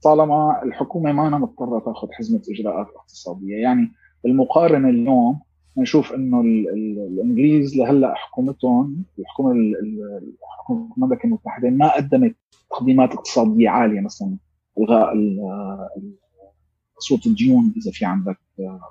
طالما 0.03 0.63
الحكومة 0.63 1.13
ما 1.13 1.39
مضطرة 1.39 1.79
تأخذ 1.79 2.09
حزمة 2.13 2.43
إجراءات 2.51 2.87
اقتصادية. 2.97 3.57
يعني 3.57 3.93
بالمقارنه 4.25 4.89
اليوم 4.89 5.41
نشوف 5.77 6.13
إنه 6.13 6.41
الإنجليز 6.41 7.77
لهلأ 7.77 8.15
حكومتهم 8.15 9.05
الحكومة 9.19 9.55
حكومه 10.43 10.93
المملكة 10.97 11.27
المتحدة 11.27 11.71
ما 11.71 11.97
قدمت 11.97 12.37
تقديمات 12.71 13.13
اقتصادية 13.13 13.69
عالية 13.69 14.01
مثلا 14.01 14.37
الغاء 14.79 15.13
صوت 17.01 17.27
الديون 17.27 17.75
إذا 17.77 17.91
في 17.91 18.05
عندك 18.05 18.39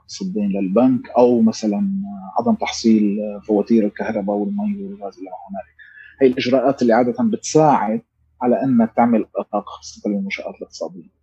صدين 0.08 0.50
للبنك 0.50 1.10
أو 1.10 1.42
مثلا 1.42 1.92
عدم 2.40 2.56
تحصيل 2.56 3.18
فواتير 3.48 3.86
الكهرباء 3.86 4.36
والمي 4.36 4.84
والغاز 4.84 5.18
إلى 5.18 5.26
ما 5.26 5.38
هنالك. 5.50 5.76
هي 6.22 6.28
الإجراءات 6.28 6.82
اللي 6.82 6.94
عادة 6.94 7.24
بتساعد 7.24 8.02
على 8.42 8.64
إنك 8.64 8.94
تعمل 8.96 9.26
إطلاق 9.36 9.70
خاصة 9.70 10.10
للمنشآت 10.10 10.56
الاقتصادية. 10.56 11.20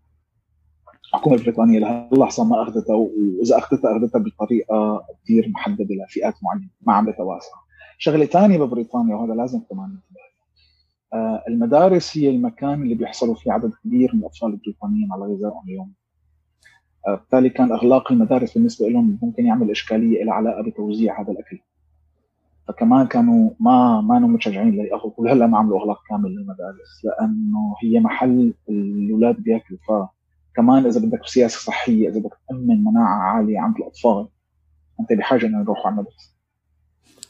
الحكومة 1.14 1.36
البريطانية 1.36 1.78
لهاللحظه 1.78 2.44
ما 2.44 2.62
اخذتها 2.62 2.94
واذا 2.96 3.58
اخذتها 3.58 3.96
أخذتها 3.96 4.18
بطريقة 4.18 5.06
كثير 5.24 5.48
محددة 5.48 5.94
لفئات 5.94 6.34
معينة 6.42 6.68
ما 6.86 6.92
عم 6.92 7.06
بتواسع 7.06 7.52
شغلة 7.98 8.26
ثانية 8.26 8.58
ببريطانيا 8.58 9.16
وهذا 9.16 9.34
لازم 9.34 9.60
كمان 9.70 9.88
ننتبه 9.88 10.26
آه 11.12 11.44
المدارس 11.48 12.18
هي 12.18 12.30
المكان 12.30 12.82
اللي 12.82 12.94
بيحصلوا 12.94 13.34
فيه 13.34 13.52
عدد 13.52 13.72
كبير 13.84 14.10
من 14.14 14.20
الأطفال 14.20 14.48
البريطانيين 14.50 15.12
على 15.12 15.22
غذائهم 15.22 15.62
اليومي. 15.68 15.92
آه، 15.92 16.05
بالتالي 17.06 17.50
كان 17.50 17.72
أغلاق 17.72 18.12
المدارس 18.12 18.54
بالنسبة 18.54 18.88
لهم 18.88 19.18
ممكن 19.22 19.46
يعمل 19.46 19.70
إشكالية 19.70 20.24
لها 20.24 20.34
علاقة 20.34 20.62
بتوزيع 20.62 21.20
هذا 21.20 21.32
الأكل. 21.32 21.58
فكمان 22.68 23.06
كانوا 23.06 23.50
ما 23.60 24.00
ما 24.00 24.18
متشجعين 24.18 24.70
لياخذوا 24.70 25.12
ولهلا 25.16 25.46
ما 25.46 25.58
عملوا 25.58 25.80
أغلاق 25.80 26.02
كامل 26.08 26.30
للمدارس 26.30 27.04
لأنه 27.04 27.74
هي 27.82 28.00
محل 28.00 28.54
الأولاد 28.68 29.42
بيأكلوا. 29.42 29.78
ف 29.88 30.08
كمان 30.56 30.86
إذا 30.86 31.00
بدك 31.00 31.26
سياسة 31.26 31.58
صحية 31.58 32.08
إذا 32.08 32.20
بدك 32.20 32.38
تأمن 32.48 32.84
مناعة 32.84 33.18
عالية 33.18 33.60
عند 33.60 33.76
الأطفال 33.76 34.28
أنت 35.00 35.12
بحاجة 35.12 35.46
إنه 35.46 35.60
يروحوا 35.60 35.86
على 35.86 35.94
المدرسة. 35.94 36.30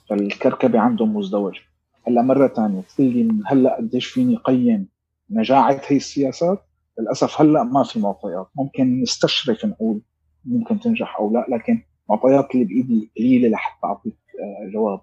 فالكركبة 0.08 0.78
عندهم 0.78 1.16
مزدوجة. 1.16 1.60
هلأ 2.08 2.22
مرة 2.22 2.48
ثانية 2.48 2.82
لي 2.98 3.28
هلأ 3.46 3.76
قديش 3.76 4.06
فيني 4.06 4.36
قيم 4.36 4.88
نجاعة 5.30 5.80
هي 5.86 5.96
السياسات؟ 5.96 6.65
للأسف 6.98 7.40
هلأ 7.40 7.62
ما 7.62 7.82
في 7.82 8.00
معطيات. 8.00 8.48
ممكن 8.56 9.00
نستشرف 9.02 9.64
نقول 9.64 10.02
ممكن 10.44 10.80
تنجح 10.80 11.16
أو 11.18 11.32
لا 11.32 11.46
لكن 11.48 11.82
معطيات 12.10 12.54
اللي 12.54 12.64
بإيدي 12.64 13.10
قليلة 13.18 13.48
لحتى 13.48 13.86
أعطيك 13.86 14.16
آه، 14.40 14.70
جواب. 14.72 15.00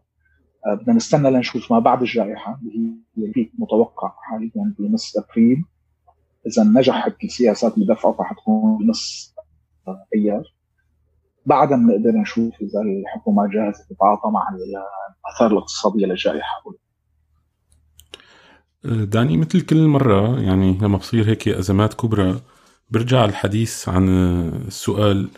آه، 0.65 0.73
بدنا 0.73 0.95
نستنى 0.95 1.31
لنشوف 1.31 1.71
ما 1.71 1.79
بعد 1.79 2.01
الجائحة 2.01 2.59
اللي 3.17 3.31
هي 3.37 3.49
متوقع 3.59 4.13
حاليا 4.21 4.75
بنص 4.79 5.17
أبريل. 5.17 5.65
إذا 6.47 6.63
نجحت 6.63 7.23
السياسات 7.23 7.73
اللي 7.73 7.93
دفعتها 7.93 8.23
حتكون 8.23 8.77
بنص 8.77 9.35
أيار. 10.15 10.43
بعدها 11.45 11.77
بنقدر 11.77 12.11
نشوف 12.11 12.53
إذا 12.61 12.81
الحكومة 12.81 13.47
جاهزة 13.47 13.85
تتعاطى 13.89 14.29
مع 14.31 14.47
الأثار 14.49 15.51
الاقتصادية 15.51 16.05
للجائحة. 16.05 16.63
داني 18.83 19.37
مثل 19.37 19.61
كل 19.61 19.87
مرة 19.87 20.39
يعني 20.39 20.77
لما 20.81 20.97
بصير 20.97 21.29
هيك 21.29 21.47
أزمات 21.47 21.93
كبرى 21.93 22.41
برجع 22.89 23.25
الحديث 23.25 23.89
عن 23.89 24.09
السؤال 24.67 25.29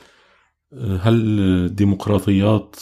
هل 1.01 1.39
الديمقراطيات 1.39 2.75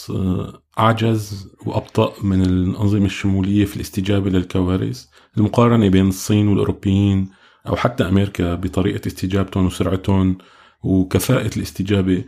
أعجز 0.80 1.50
وأبطأ 1.66 2.14
من 2.24 2.42
الأنظمة 2.42 3.06
الشمولية 3.06 3.66
في 3.66 3.76
الاستجابة 3.76 4.30
للكوارث؟ 4.30 5.06
المقارنة 5.38 5.90
بين 5.90 6.08
الصين 6.08 6.48
والأوروبيين 6.48 7.30
أو 7.68 7.76
حتى 7.76 8.08
أمريكا 8.08 8.56
بطريقة 8.56 9.08
استجابتهم 9.08 9.66
وسرعتهم 9.66 10.38
وكفاءة 10.84 11.58
الاستجابة 11.58 12.26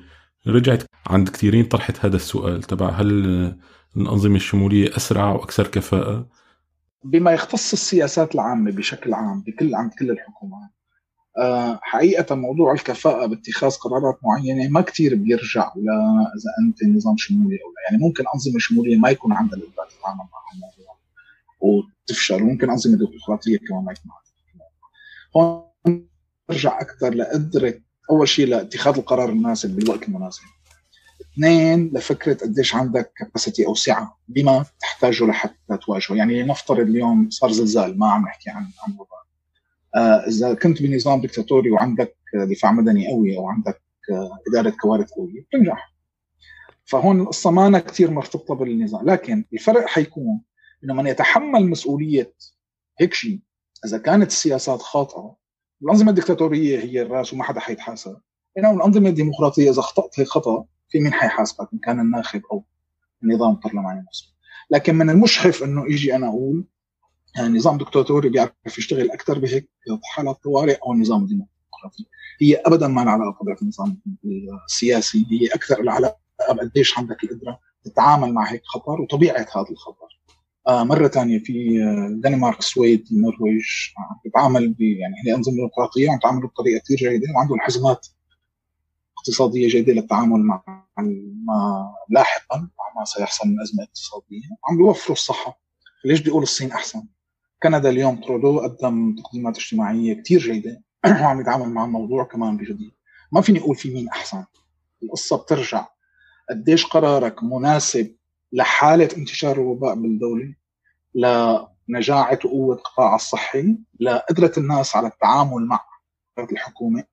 رجعت 0.48 0.84
عند 1.08 1.30
كثيرين 1.30 1.66
طرحت 1.66 2.06
هذا 2.06 2.16
السؤال 2.16 2.64
تبع 2.64 2.90
هل 2.90 3.08
الأنظمة 3.98 4.36
الشمولية 4.36 4.98
أسرع 4.98 5.32
وأكثر 5.32 5.68
كفاءة؟ 5.68 6.28
بما 7.06 7.32
يختص 7.32 7.74
السياسات 7.74 8.36
العامة 8.36 8.72
بشكل 8.72 9.14
عام 9.14 9.42
بكل 9.42 9.76
عند 9.76 9.92
كل 10.00 10.12
الحكومات 10.12 10.70
أه 11.38 11.80
حقيقة 11.82 12.36
موضوع 12.36 12.74
الكفاءة 12.74 13.26
باتخاذ 13.26 13.72
قرارات 13.72 14.20
معينة 14.24 14.70
ما 14.70 14.82
كتير 14.82 15.16
بيرجع 15.16 15.72
لا 15.76 15.94
إذا 16.36 16.68
أنت 16.68 16.84
نظام 16.84 17.18
شمولي 17.18 17.56
أو 17.56 17.70
لا. 17.70 17.92
يعني 17.92 18.04
ممكن 18.04 18.24
أنظمة 18.36 18.60
شمولية 18.60 18.98
ما 18.98 19.10
يكون 19.10 19.34
عندها 19.34 19.60
الإقدار 19.60 19.86
تتعامل 19.86 20.18
مع 20.18 20.26
الموضوع 20.54 20.98
وتفشل 21.62 22.44
وممكن 22.44 22.70
أنظمة 22.70 22.98
ديمقراطية 22.98 23.58
كمان 23.58 23.84
ما 23.84 23.92
يكون 23.92 24.12
عندها 24.12 24.70
هون 25.38 26.08
نرجع 26.50 26.82
أكثر 26.82 27.14
لقدرة 27.14 27.74
أول 28.12 28.28
شيء 28.28 28.48
لاتخاذ 28.48 28.98
القرار 28.98 29.30
المناسب 29.30 29.76
بالوقت 29.76 30.04
المناسب. 30.04 30.42
اثنين 31.36 31.92
لفكرة 31.94 32.34
قديش 32.34 32.76
عندك 32.76 33.14
كاباسيتي 33.18 33.66
أو 33.66 33.76
سعة 33.76 34.18
بما 34.28 34.66
تحتاجه 34.80 35.26
لحتى 35.26 35.78
تواجهه. 35.86 36.16
يعني 36.16 36.44
نفترض 36.44 36.88
اليوم 36.88 37.30
صار 37.30 37.52
زلزال 37.52 38.00
ما 38.00 38.12
عم 38.12 38.22
نحكي 38.22 38.50
عن 38.50 38.64
عن 38.64 38.94
وباء 38.94 39.26
آه 39.96 40.28
إذا 40.28 40.54
كنت 40.54 40.82
بنظام 40.82 41.22
دكتاتوري 41.22 41.72
وعندك 41.72 42.16
دفاع 42.34 42.72
مدني 42.72 43.08
قوي 43.08 43.38
أو 43.38 43.48
عندك 43.48 43.82
آه 44.12 44.40
إدارة 44.50 44.70
كوارث 44.82 45.12
قوية 45.12 45.42
بتنجح 45.42 45.96
فهون 46.86 47.22
القصة 47.22 47.52
ما 47.52 47.80
كثير 47.80 48.12
مرتبطة 48.12 48.56
بالنظام. 48.56 49.06
لكن 49.10 49.46
الفرق 49.54 49.88
حيكون 49.88 50.42
إنه 50.84 50.94
من 50.94 51.08
يتحمل 51.08 51.70
مسؤولية 51.70 52.34
هيك 53.00 53.14
شيء 53.14 53.40
إذا 53.86 53.98
كانت 53.98 54.32
السياسات 54.32 54.82
خاطئة 54.82 55.36
الأنظمة 55.84 56.10
الدكتاتوريه 56.10 56.80
هي 56.80 57.02
الرأس 57.02 57.34
وما 57.34 57.44
حدا 57.44 57.60
حيتحاسب. 57.60 58.18
بينما 58.56 58.72
الأنظمة 58.72 59.10
الديمقراطية 59.10 59.70
إذا 59.72 59.80
اخطات 59.80 60.20
هيك 60.20 60.28
خطأ 60.28 60.66
في 60.90 61.00
مين 61.00 61.14
حيحاسبك 61.14 61.68
إن 61.74 61.80
كان 61.80 62.00
الناخب 62.00 62.42
أو 62.52 62.66
النظام 63.24 63.52
البرلماني 63.52 64.06
نفسه 64.08 64.26
لكن 64.70 64.96
من 64.96 65.10
المشحف 65.10 65.64
إنه 65.64 65.86
يجي 65.94 66.16
أنا 66.16 66.28
أقول 66.28 66.66
يعني 67.36 67.58
نظام 67.58 67.78
دكتاتوري 67.78 68.30
بيعرف 68.30 68.78
يشتغل 68.78 69.12
أكثر 69.12 69.40
بهيك 69.40 69.70
حالات 70.04 70.36
طوارئ 70.44 70.78
أو 70.86 70.94
النظام 70.94 71.24
الديمقراطي 71.24 72.06
هي 72.42 72.56
ابدا 72.56 72.88
ما 72.88 73.02
لها 73.02 73.12
علاقة 73.12 73.46
بالنظام 73.46 74.02
السياسي 74.66 75.26
هي 75.32 75.48
أكثر 75.48 75.80
العلاقة 75.82 76.18
بقديش 76.52 76.98
عندك 76.98 77.24
القدرة 77.24 77.60
تتعامل 77.84 78.34
مع 78.34 78.52
هيك 78.52 78.62
خطر 78.66 79.02
وطبيعة 79.02 79.46
هذا 79.56 79.70
الخطر. 79.72 80.20
آه 80.68 80.84
مرة 80.84 81.08
ثانية 81.08 81.40
في 81.40 81.84
الدنمارك 82.10 82.60
السويد 82.60 83.08
النرويج 83.12 83.66
عم 83.98 84.20
بتعامل 84.26 84.76
يعني 84.80 85.16
هي 85.26 85.36
أنظمة 85.36 85.56
ديمقراطية 85.56 86.12
عم 86.12 86.20
تعامل 86.20 86.48
بطريقة 86.48 86.82
كثير 86.84 86.98
جيدة 86.98 87.28
وعندهم 87.36 87.60
حزمات 87.60 88.08
اقتصاديه 89.26 89.68
جيدة 89.68 89.94
للتعامل 89.94 90.40
مع 90.40 90.64
ما 90.98 91.94
لاحقا 92.10 92.58
مع 92.58 93.00
ما 93.00 93.06
سيحصل 93.06 93.48
من 93.48 93.62
أزمة 93.62 93.84
اقتصادية. 93.84 94.50
عم 94.70 94.78
بيوفروا 94.78 95.16
الصحة. 95.18 95.60
ليش 96.06 96.20
بيقول 96.20 96.44
الصين 96.44 96.72
أحسن؟ 96.72 97.04
كندا 97.64 97.90
اليوم 97.90 98.22
ترودو 98.22 98.60
قدم 98.60 99.16
تقديمات 99.16 99.58
اجتماعية 99.58 100.22
كثير 100.22 100.40
جيدة. 100.40 100.82
وعم 101.22 101.42
يتعامل 101.42 101.70
مع 101.70 101.86
الموضوع 101.86 102.24
كمان 102.24 102.58
بجديه 102.58 102.92
ما 103.32 103.42
فيني 103.42 103.60
أقول 103.60 103.76
في 103.76 103.94
مين 103.94 104.10
أحسن. 104.10 104.46
القصة 105.04 105.38
بترجع. 105.38 105.88
قديش 106.50 106.86
قرارك 106.86 107.44
مناسب 107.44 108.16
لحالة 108.52 109.10
انتشار 109.18 109.56
الوباء 109.56 109.96
بالدولة؟ 109.96 110.56
لنجاعة 111.16 112.40
وقوة 112.46 112.76
القطاع 112.76 113.16
الصحي؟ 113.16 113.78
لقدرة 114.00 114.52
الناس 114.58 114.96
على 114.96 115.08
التعامل 115.08 115.66
مع 115.66 115.80
الحكومة؟ 116.40 117.04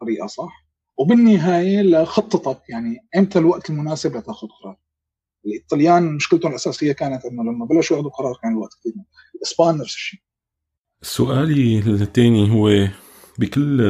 بطريقة 0.00 0.26
صح. 0.26 0.69
وبالنهاية 1.00 1.82
لخطتك 1.82 2.58
يعني 2.68 2.96
إمتى 3.16 3.38
الوقت 3.38 3.70
المناسب 3.70 4.16
لتأخذ 4.16 4.48
قرار؟ 4.62 4.76
الإيطاليان 5.46 6.14
مشكلتهم 6.14 6.50
الأساسية 6.50 6.92
كانت 6.92 7.24
إنه 7.24 7.42
لما 7.42 7.66
بلشوا 7.66 7.96
يأخذوا 7.96 8.10
قرار 8.10 8.34
كان 8.42 8.52
الوقت 8.52 8.74
كثير 8.80 8.92
الاسبان 9.34 9.78
نفس 9.78 9.94
الشيء. 9.94 10.20
سؤالي 11.02 11.78
الثاني 11.78 12.50
هو 12.50 12.88
بكل 13.38 13.80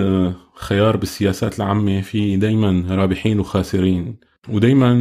خيار 0.54 0.96
بالسياسات 0.96 1.58
العامة 1.58 2.00
في 2.00 2.36
دايما 2.36 2.84
رابحين 2.94 3.40
وخاسرين 3.40 4.16
ودايما 4.48 4.92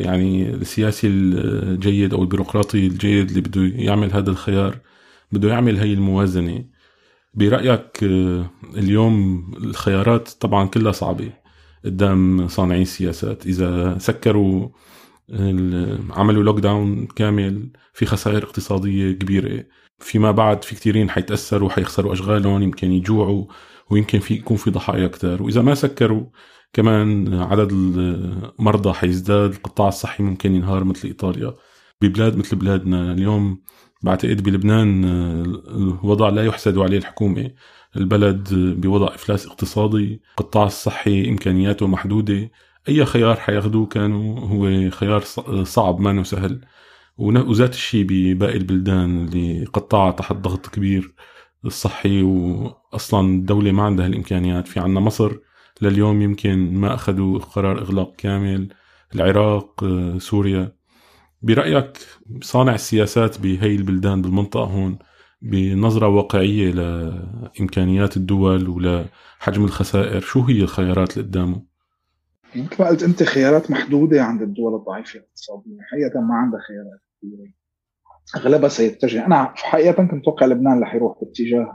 يعني 0.00 0.50
السياسي 0.50 1.06
الجيد 1.06 2.14
أو 2.14 2.22
البيروقراطي 2.22 2.86
الجيد 2.86 3.28
اللي 3.28 3.40
بده 3.40 3.62
يعمل 3.62 4.12
هذا 4.12 4.30
الخيار 4.30 4.78
بده 5.32 5.48
يعمل 5.48 5.78
هي 5.78 5.92
الموازنة. 5.92 6.64
برأيك 7.34 7.98
اليوم 8.76 9.44
الخيارات 9.56 10.28
طبعا 10.28 10.68
كلها 10.68 10.92
صعبة. 10.92 11.43
قدام 11.84 12.48
صانعي 12.48 12.82
السياسات. 12.82 13.46
إذا 13.46 13.98
سكروا 13.98 14.68
عملوا 16.10 16.42
لوك 16.42 16.60
داون 16.60 17.06
كامل 17.06 17.70
في 17.92 18.06
خسائر 18.06 18.42
اقتصادية 18.42 19.12
كبيرة. 19.12 19.64
فيما 19.98 20.30
بعد 20.30 20.64
في 20.64 20.74
كثيرين 20.74 21.10
حيتأثروا 21.10 21.70
حيخسروا 21.70 22.12
أشغالهم 22.12 22.62
يمكن 22.62 22.92
يجوعوا 22.92 23.46
ويمكن 23.90 24.18
في 24.18 24.34
يكون 24.34 24.56
في 24.56 24.70
ضحايا 24.70 25.08
كتار. 25.08 25.42
وإذا 25.42 25.62
ما 25.62 25.74
سكروا 25.74 26.26
كمان 26.72 27.34
عدد 27.34 27.72
المرضى 27.72 28.92
حيزداد. 28.92 29.52
القطاع 29.52 29.88
الصحي 29.88 30.22
ممكن 30.22 30.54
ينهار 30.54 30.84
مثل 30.84 31.08
إيطاليا. 31.08 31.54
ببلاد 32.00 32.36
مثل 32.36 32.56
بلادنا 32.56 33.12
اليوم 33.12 33.62
بعتقد 34.04 34.42
بلبنان 34.42 35.04
الوضع 36.04 36.28
لا 36.28 36.44
يحسد 36.44 36.78
عليه 36.78 36.98
الحكومة. 36.98 37.50
البلد 37.96 38.48
بوضع 38.54 39.14
إفلاس 39.14 39.46
اقتصادي 39.46 40.22
القطاع 40.30 40.66
الصحي 40.66 41.28
إمكانياته 41.28 41.86
محدودة. 41.86 42.50
أي 42.88 43.04
خيار 43.04 43.36
حياخدوه 43.36 43.86
كانوا 43.86 44.40
هو 44.40 44.90
خيار 44.90 45.20
صعب 45.62 46.00
ما 46.00 46.22
سهل. 46.22 46.60
وذات 47.18 47.74
الشيء 47.74 48.06
بباقي 48.08 48.56
البلدان 48.56 49.24
اللي 49.24 49.64
قطاعها 49.64 50.10
تحت 50.10 50.36
ضغط 50.36 50.66
كبير 50.66 51.14
الصحي 51.64 52.22
واصلا 52.22 53.20
الدولة 53.20 53.72
ما 53.72 53.82
عندها 53.82 54.06
الإمكانيات. 54.06 54.68
في 54.68 54.80
عنا 54.80 55.00
مصر 55.00 55.32
لليوم 55.82 56.22
يمكن 56.22 56.74
ما 56.74 56.94
أخذوا 56.94 57.38
قرار 57.38 57.78
إغلاق 57.78 58.14
كامل. 58.16 58.68
العراق 59.14 59.84
سوريا. 60.18 60.83
برأيك 61.44 61.98
صانع 62.42 62.74
السياسات 62.74 63.40
بهي 63.40 63.74
البلدان 63.76 64.22
بالمنطقة 64.22 64.64
هون 64.64 64.98
بنظرة 65.42 66.08
واقعية 66.08 66.70
لإمكانيات 66.70 68.16
الدول 68.16 68.68
ولحجم 68.68 69.64
الخسائر؟ 69.64 70.20
شو 70.20 70.40
هي 70.40 70.60
الخيارات 70.60 71.16
اللي 71.16 71.28
قدامه؟ 71.28 71.62
مثل 72.56 72.82
ما 72.82 72.88
قلت 72.88 73.02
أنت 73.02 73.22
خيارات 73.22 73.70
محدودة 73.70 74.22
عند 74.22 74.42
الدول 74.42 74.74
الضعيفة 74.74 75.20
اقتصاديا 75.20 75.78
حقيقة 75.92 76.20
ما 76.20 76.34
عندها 76.34 76.60
خيارات 76.60 77.00
كثيره 77.18 77.52
أغلبها 78.36 78.68
سيتجه. 78.68 79.26
أنا 79.26 79.52
حقيقة 79.56 79.92
كنت 79.92 80.14
متوقع 80.14 80.46
لبنان 80.46 80.82
رح 80.82 80.94
يروح 80.94 81.18
باتجاه 81.20 81.72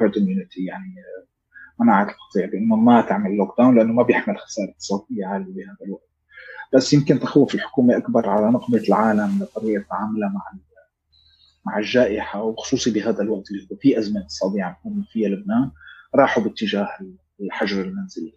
herd 0.00 0.16
immunity 0.16 0.64
يعني 0.64 0.94
مناعة 1.80 2.02
القطيع 2.02 2.50
بأنه 2.52 2.76
ما 2.76 3.00
تعمل 3.00 3.36
lockdown 3.36 3.78
لأنه 3.78 3.92
ما 3.92 4.02
بيحمل 4.02 4.38
خسائر 4.38 4.68
اقتصادية 4.68 5.26
عالية 5.26 5.54
بهذا 5.54 5.86
الوقت. 5.86 6.07
بس 6.74 6.92
يمكن 6.92 7.20
تخوف 7.20 7.54
الحكومة 7.54 7.96
أكبر 7.96 8.28
على 8.28 8.50
نقمة 8.50 8.78
العالم 8.88 9.38
لطريقة 9.42 9.84
تعاملها 9.90 10.28
مع 10.28 10.42
مع 11.66 11.78
الجائحة 11.78 12.42
وخصوصي 12.42 12.90
بهذا 12.90 13.22
الوقت 13.22 13.50
اللي 13.50 13.68
في 13.80 13.98
أزمة 13.98 14.20
اقتصادية 14.20 14.62
عم 14.62 14.74
تكون 14.74 15.04
فيها 15.12 15.28
لبنان 15.28 15.70
راحوا 16.14 16.42
باتجاه 16.42 16.88
الحجر 17.40 17.80
المنزلي. 17.80 18.32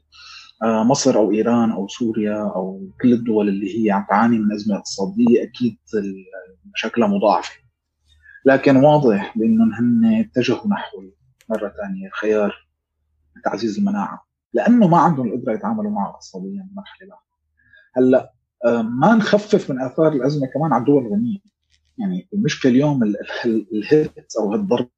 آه، 0.64 0.84
مصر 0.84 1.16
أو 1.18 1.32
إيران 1.32 1.72
أو 1.72 1.88
سوريا 1.88 2.42
أو 2.56 2.90
كل 3.02 3.14
الدول 3.14 3.50
اللي 3.50 3.86
هي 3.86 3.92
عم 3.92 4.06
تعاني 4.10 4.40
من 4.40 4.54
أزمة 4.54 4.76
اقتصادية 4.76 5.44
أكيد 5.44 5.78
مشاكلها 6.74 7.08
مضاعفة. 7.08 7.54
لكن 8.46 8.76
واضح 8.76 9.38
بأنهم 9.38 9.74
هن 9.74 10.20
اتجهوا 10.20 10.68
نحو 10.68 11.04
مرة 11.50 11.74
ثانية 11.82 12.10
خيار 12.10 12.68
تعزيز 13.44 13.78
المناعة 13.78 14.26
لأنه 14.54 14.88
ما 14.88 14.98
عندهم 14.98 15.28
القدرة 15.28 15.54
يتعاملوا 15.54 15.92
معها 15.92 16.10
اقتصاديا 16.10 16.68
بمرحلة 16.72 17.08
لاحقه 17.08 17.31
هلا 17.94 18.34
آه، 18.66 18.82
ما 18.82 19.16
نخفف 19.16 19.72
من 19.72 19.82
آثار 19.82 20.14
الأزمة 20.14 20.48
كمان 20.48 20.74
على 20.74 20.82
الدول 20.82 21.06
الغنية. 21.06 21.38
يعني 21.98 22.30
المشكلة 22.34 22.72
اليوم 22.72 23.04
الهيت 23.74 24.36
أو 24.40 24.56
الضربه 24.56 24.90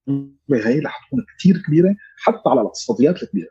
هي 0.52 0.80
رح 0.80 1.08
تكون 1.08 1.26
كثير 1.38 1.64
كبيرة 1.68 1.96
حتى 2.18 2.50
على 2.50 2.62
الاقتصاديات 2.62 3.24
الكبيرة. 3.24 3.50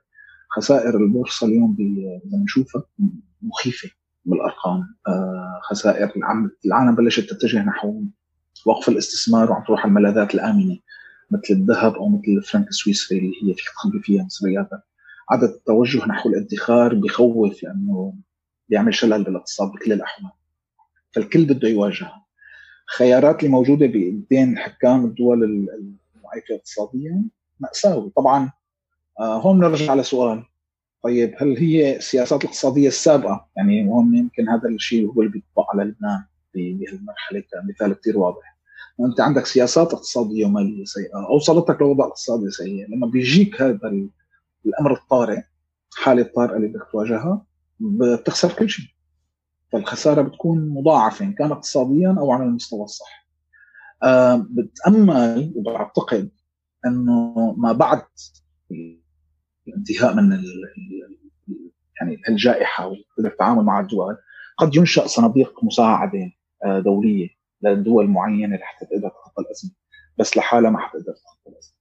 خسائر 0.51 0.97
البورصة 0.97 1.47
اليوم 1.47 1.77
اذا 2.27 2.39
بنشوفها 2.39 2.83
مخيفة 3.43 3.91
بالأرقام. 4.25 4.81
آه، 5.09 5.61
خسائر 5.63 6.13
العالم 6.67 6.95
بلشت 6.95 7.31
تتجه 7.31 7.65
نحو 7.65 8.03
وقف 8.67 8.89
الاستثمار 8.89 9.51
وعم 9.51 9.65
تروح 9.65 9.81
على 9.81 9.89
الملاذات 9.89 10.35
الآمنة 10.35 10.79
مثل 11.31 11.55
الذهب 11.55 11.95
أو 11.95 12.09
مثل 12.09 12.23
الفرنك 12.29 12.69
السويسري 12.69 13.19
اللي 13.19 13.51
هي 13.51 13.55
في 13.55 13.65
تخبي 13.65 14.01
فيها 14.03 14.25
مصرياتها 14.25 14.83
عدد 15.31 15.49
التوجه 15.49 16.07
نحو 16.07 16.29
الادخار 16.29 16.95
بخوف 16.95 17.63
لأنه 17.63 18.15
بيعمل 18.73 18.95
شلل 18.95 19.25
بالاقتصاد 19.25 19.73
بكل 19.73 19.93
الأحوال. 19.93 20.33
فالكل 21.11 21.45
بده 21.45 21.69
يواجهها. 21.69 22.25
خيارات 22.97 23.39
اللي 23.39 23.51
موجودة 23.51 23.87
بين 24.31 24.59
حكام 24.59 25.05
الدول 25.05 25.45
المعيقة 25.45 26.55
اقتصاديا 26.55 27.25
مأساوي. 27.61 28.13
طبعا 28.17 28.51
آه، 29.21 29.41
هون 29.41 29.59
بنرجع 29.59 29.95
لسؤال 29.95 30.43
طيب 31.03 31.35
هل 31.39 31.57
هي 31.59 31.97
السياسات 31.97 32.45
الاقتصادية 32.45 32.89
السابقة؟ 32.89 33.49
يعني 33.57 33.89
هون 33.89 34.17
يمكن 34.17 34.49
هذا 34.49 34.69
الشيء 34.69 35.07
هو 35.13 35.23
اللي 35.23 35.33
بيطبق 35.33 35.71
على 35.71 35.83
لبنان 35.85 36.25
بهالمرحلة. 36.55 37.43
كمثال 37.53 38.01
كثير 38.01 38.19
واضح. 38.19 38.57
أنت 39.01 39.21
عندك 39.21 39.47
سياسات 39.47 39.95
اقتصادية 39.95 40.47
وماليه 40.47 40.85
سيئة 40.85 41.27
اوصلتك 41.29 41.81
لوضع 41.81 42.07
اقتصادي 42.07 42.51
سيء. 42.51 42.91
لما 42.91 43.07
بيجيك 43.07 43.63
هذا 43.63 43.93
الأمر 44.67 44.93
الطارئ 44.93 45.41
حالة 45.95 46.23
الطارئه 46.23 46.57
اللي 46.57 46.69
بدك 46.69 46.87
تواجهها 46.93 47.52
بتخسر 47.83 48.53
كل 48.53 48.71
شيء. 48.71 48.87
فالخسارة 49.73 50.23
بتكون 50.23 50.69
مضاعفة 50.69 51.25
إن 51.25 51.33
كان 51.33 51.53
اقتصاديا 51.53 52.17
أو 52.19 52.33
على 52.33 52.45
المستوى 52.45 52.85
الصحي 52.85 53.23
أه 54.03 54.47
بتأمل 54.51 55.53
وبعتقد 55.57 56.31
إنه 56.87 57.55
ما 57.59 57.73
بعد 57.73 58.03
الانتهاء 59.69 60.15
من 60.15 60.41
يعني 62.01 62.21
الجائحة 62.29 62.93
والتعامل 63.19 63.65
مع 63.65 63.81
الدول 63.81 64.17
قد 64.59 64.77
ينشأ 64.77 65.07
صناديق 65.07 65.65
مساعدة 65.65 66.31
آه، 66.65 66.79
دولية 66.81 67.29
لدول 67.63 68.09
معينة 68.09 68.57
لحتى 68.57 68.87
تقدر 68.87 69.09
تتخطى 69.09 69.43
الأزمة. 69.43 69.71
بس 70.19 70.37
لحالها 70.37 70.71
ما 70.71 70.79
حتقدر 70.79 71.13
تتخطى 71.13 71.51
الأزمة. 71.51 71.75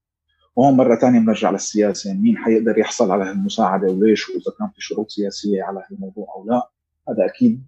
وهون 0.55 0.77
مرة 0.77 0.95
ثانية 0.95 1.19
بنرجع 1.19 1.51
للسياسة 1.51 2.13
مين 2.13 2.37
حيقدر 2.37 2.77
يحصل 2.77 3.11
على 3.11 3.23
هالمساعدة 3.23 3.87
وليش 3.87 4.29
وإذا 4.29 4.51
كان 4.59 4.67
في 4.67 4.81
شروط 4.81 5.09
سياسية 5.09 5.63
على 5.63 5.83
هالموضوع 5.91 6.27
أو 6.35 6.45
لا؟ 6.47 6.69
هذا 7.09 7.25
أكيد 7.25 7.65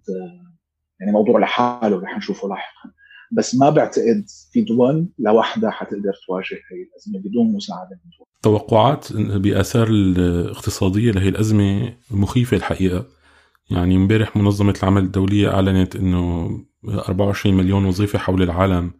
يعني 1.00 1.12
موضوع 1.12 1.40
لحاله 1.40 2.00
رح 2.00 2.16
نشوفه 2.16 2.48
لاحقا. 2.48 2.90
بس 3.32 3.54
ما 3.54 3.70
بعتقد 3.70 4.24
في 4.52 4.60
دول 4.60 5.08
لوحدها 5.18 5.70
حتقدر 5.70 6.12
تواجه 6.26 6.54
هي 6.54 6.82
الأزمة 6.82 7.18
بدون 7.18 7.52
مساعدة 7.52 8.00
من 8.04 8.10
دول. 8.18 8.26
توقعات 8.42 9.12
بأثار 9.12 9.86
الاقتصادية 9.88 11.10
لهي 11.10 11.28
الأزمة 11.28 11.92
مخيفة 12.10 12.56
الحقيقة. 12.56 13.06
يعني 13.70 13.96
امبارح 13.96 14.36
منظمة 14.36 14.74
العمل 14.82 15.02
الدولية 15.02 15.54
أعلنت 15.54 15.96
إنه 15.96 16.50
24 16.88 17.56
مليون 17.56 17.84
وظيفة 17.84 18.18
حول 18.18 18.42
العالم 18.42 18.90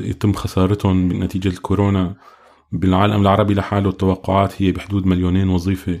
يتم 0.00 0.32
خسارتهم 0.32 1.22
نتيجه 1.22 1.48
الكورونا. 1.48 2.14
بالعالم 2.72 3.20
العربي 3.22 3.54
لحاله 3.54 3.90
التوقعات 3.90 4.62
هي 4.62 4.72
بحدود 4.72 5.06
مليونين 5.06 5.48
وظيفة. 5.48 6.00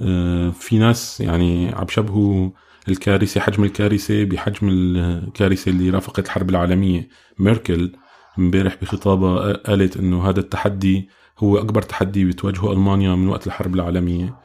آه، 0.00 0.50
في 0.50 0.78
ناس 0.78 1.20
يعني 1.20 1.68
عم 1.74 1.88
شبهوا 1.88 2.50
الكارثة 2.88 3.40
حجم 3.40 3.64
الكارثة 3.64 4.24
بحجم 4.24 4.68
الكارثة 4.68 5.70
اللي 5.70 5.90
رافقت 5.90 6.26
الحرب 6.26 6.50
العالمية. 6.50 7.08
ميركل 7.38 7.92
امبارح 8.38 8.76
بخطابها 8.82 9.52
قالت 9.52 9.96
إنه 9.96 10.28
هذا 10.28 10.40
التحدي 10.40 11.08
هو 11.38 11.58
أكبر 11.58 11.82
تحدي 11.82 12.24
بتواجهه 12.24 12.72
ألمانيا 12.72 13.14
من 13.14 13.28
وقت 13.28 13.46
الحرب 13.46 13.74
العالمية. 13.74 14.36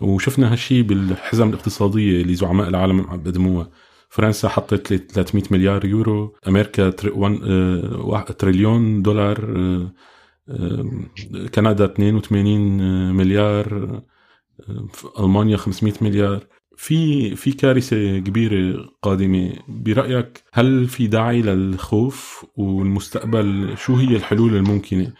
وشفنا 0.00 0.52
هالشي 0.52 0.82
بالحزم 0.82 1.48
الاقتصادية 1.48 2.22
اللي 2.22 2.34
زعماء 2.34 2.68
العالم 2.68 3.00
عم 3.10 3.22
بيقدموها 3.22 3.70
فرنسا 4.08 4.48
حطت 4.48 4.94
300 4.94 5.44
مليار 5.50 5.84
يورو 5.84 6.34
أمريكا 6.48 6.86
آه، 6.86 8.20
تريليون 8.38 9.02
دولار 9.02 9.54
آه، 9.56 9.92
كندا 11.54 11.84
82 11.84 13.12
مليار 13.16 14.02
ألمانيا 15.20 15.56
500 15.56 15.94
مليار. 16.00 16.46
في 16.76 17.36
في 17.36 17.52
كارثة 17.52 18.18
كبيرة 18.18 18.86
قادمة. 19.02 19.52
برأيك 19.68 20.42
هل 20.52 20.86
في 20.86 21.06
داعي 21.06 21.42
للخوف 21.42 22.46
والمستقبل؟ 22.56 23.74
شو 23.76 23.94
هي 23.96 24.16
الحلول 24.16 24.56
الممكنة؟ 24.56 25.12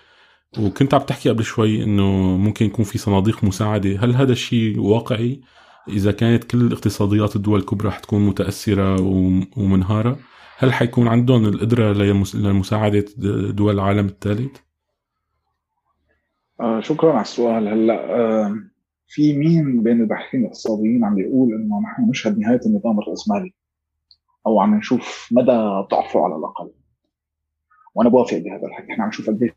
وكنت 0.59 0.95
عم 0.95 1.01
تحكي 1.01 1.29
قبل 1.29 1.45
شوي 1.45 1.85
إنه 1.85 2.37
ممكن 2.37 2.67
يكون 2.67 2.85
في 2.85 2.99
صناديق 2.99 3.45
مساعدة. 3.45 3.99
هل 4.05 4.15
هذا 4.15 4.33
الشيء 4.33 4.81
واقعي؟ 4.81 5.41
إذا 5.89 6.13
كانت 6.13 6.45
كل 6.45 6.73
اقتصاديات 6.73 7.37
الدول 7.37 7.61
الكبرى 7.61 7.91
حتكون 7.91 8.27
متأثرة 8.27 9.01
ومنهارة 9.57 10.19
هل 10.59 10.73
حيكون 10.73 11.09
عندهم 11.09 11.45
القدرة 11.45 11.93
لمساعدة 12.35 13.05
دول 13.51 13.75
العالم 13.75 14.07
الثالث؟ 14.07 14.57
آه 16.61 16.81
شكرا 16.81 17.13
على 17.13 17.21
السؤال. 17.23 17.69
هلأ 17.69 18.15
آه 18.15 18.57
في 19.07 19.39
مين 19.39 19.83
بين 19.83 20.01
الباحثين 20.01 20.41
الاقتصاديين 20.41 21.05
عم 21.05 21.15
بيقول 21.15 21.55
إنه 21.55 21.81
نحن 21.81 22.11
نشهد 22.11 22.39
نهاية 22.39 22.61
النظام 22.67 22.99
الرأسمالي؟ 22.99 23.55
أو 24.47 24.61
عم 24.61 24.75
نشوف 24.75 25.29
مدى 25.33 25.53
ضعفه 25.91 26.25
على 26.25 26.37
الأقل. 26.37 26.71
وأنا 27.95 28.11
بوافق 28.11 28.39
بهذا 28.39 28.67
الحكي. 28.67 28.93
إحنا 28.93 29.05
عم 29.05 29.09
نشوف 29.09 29.31
قديش 29.31 29.53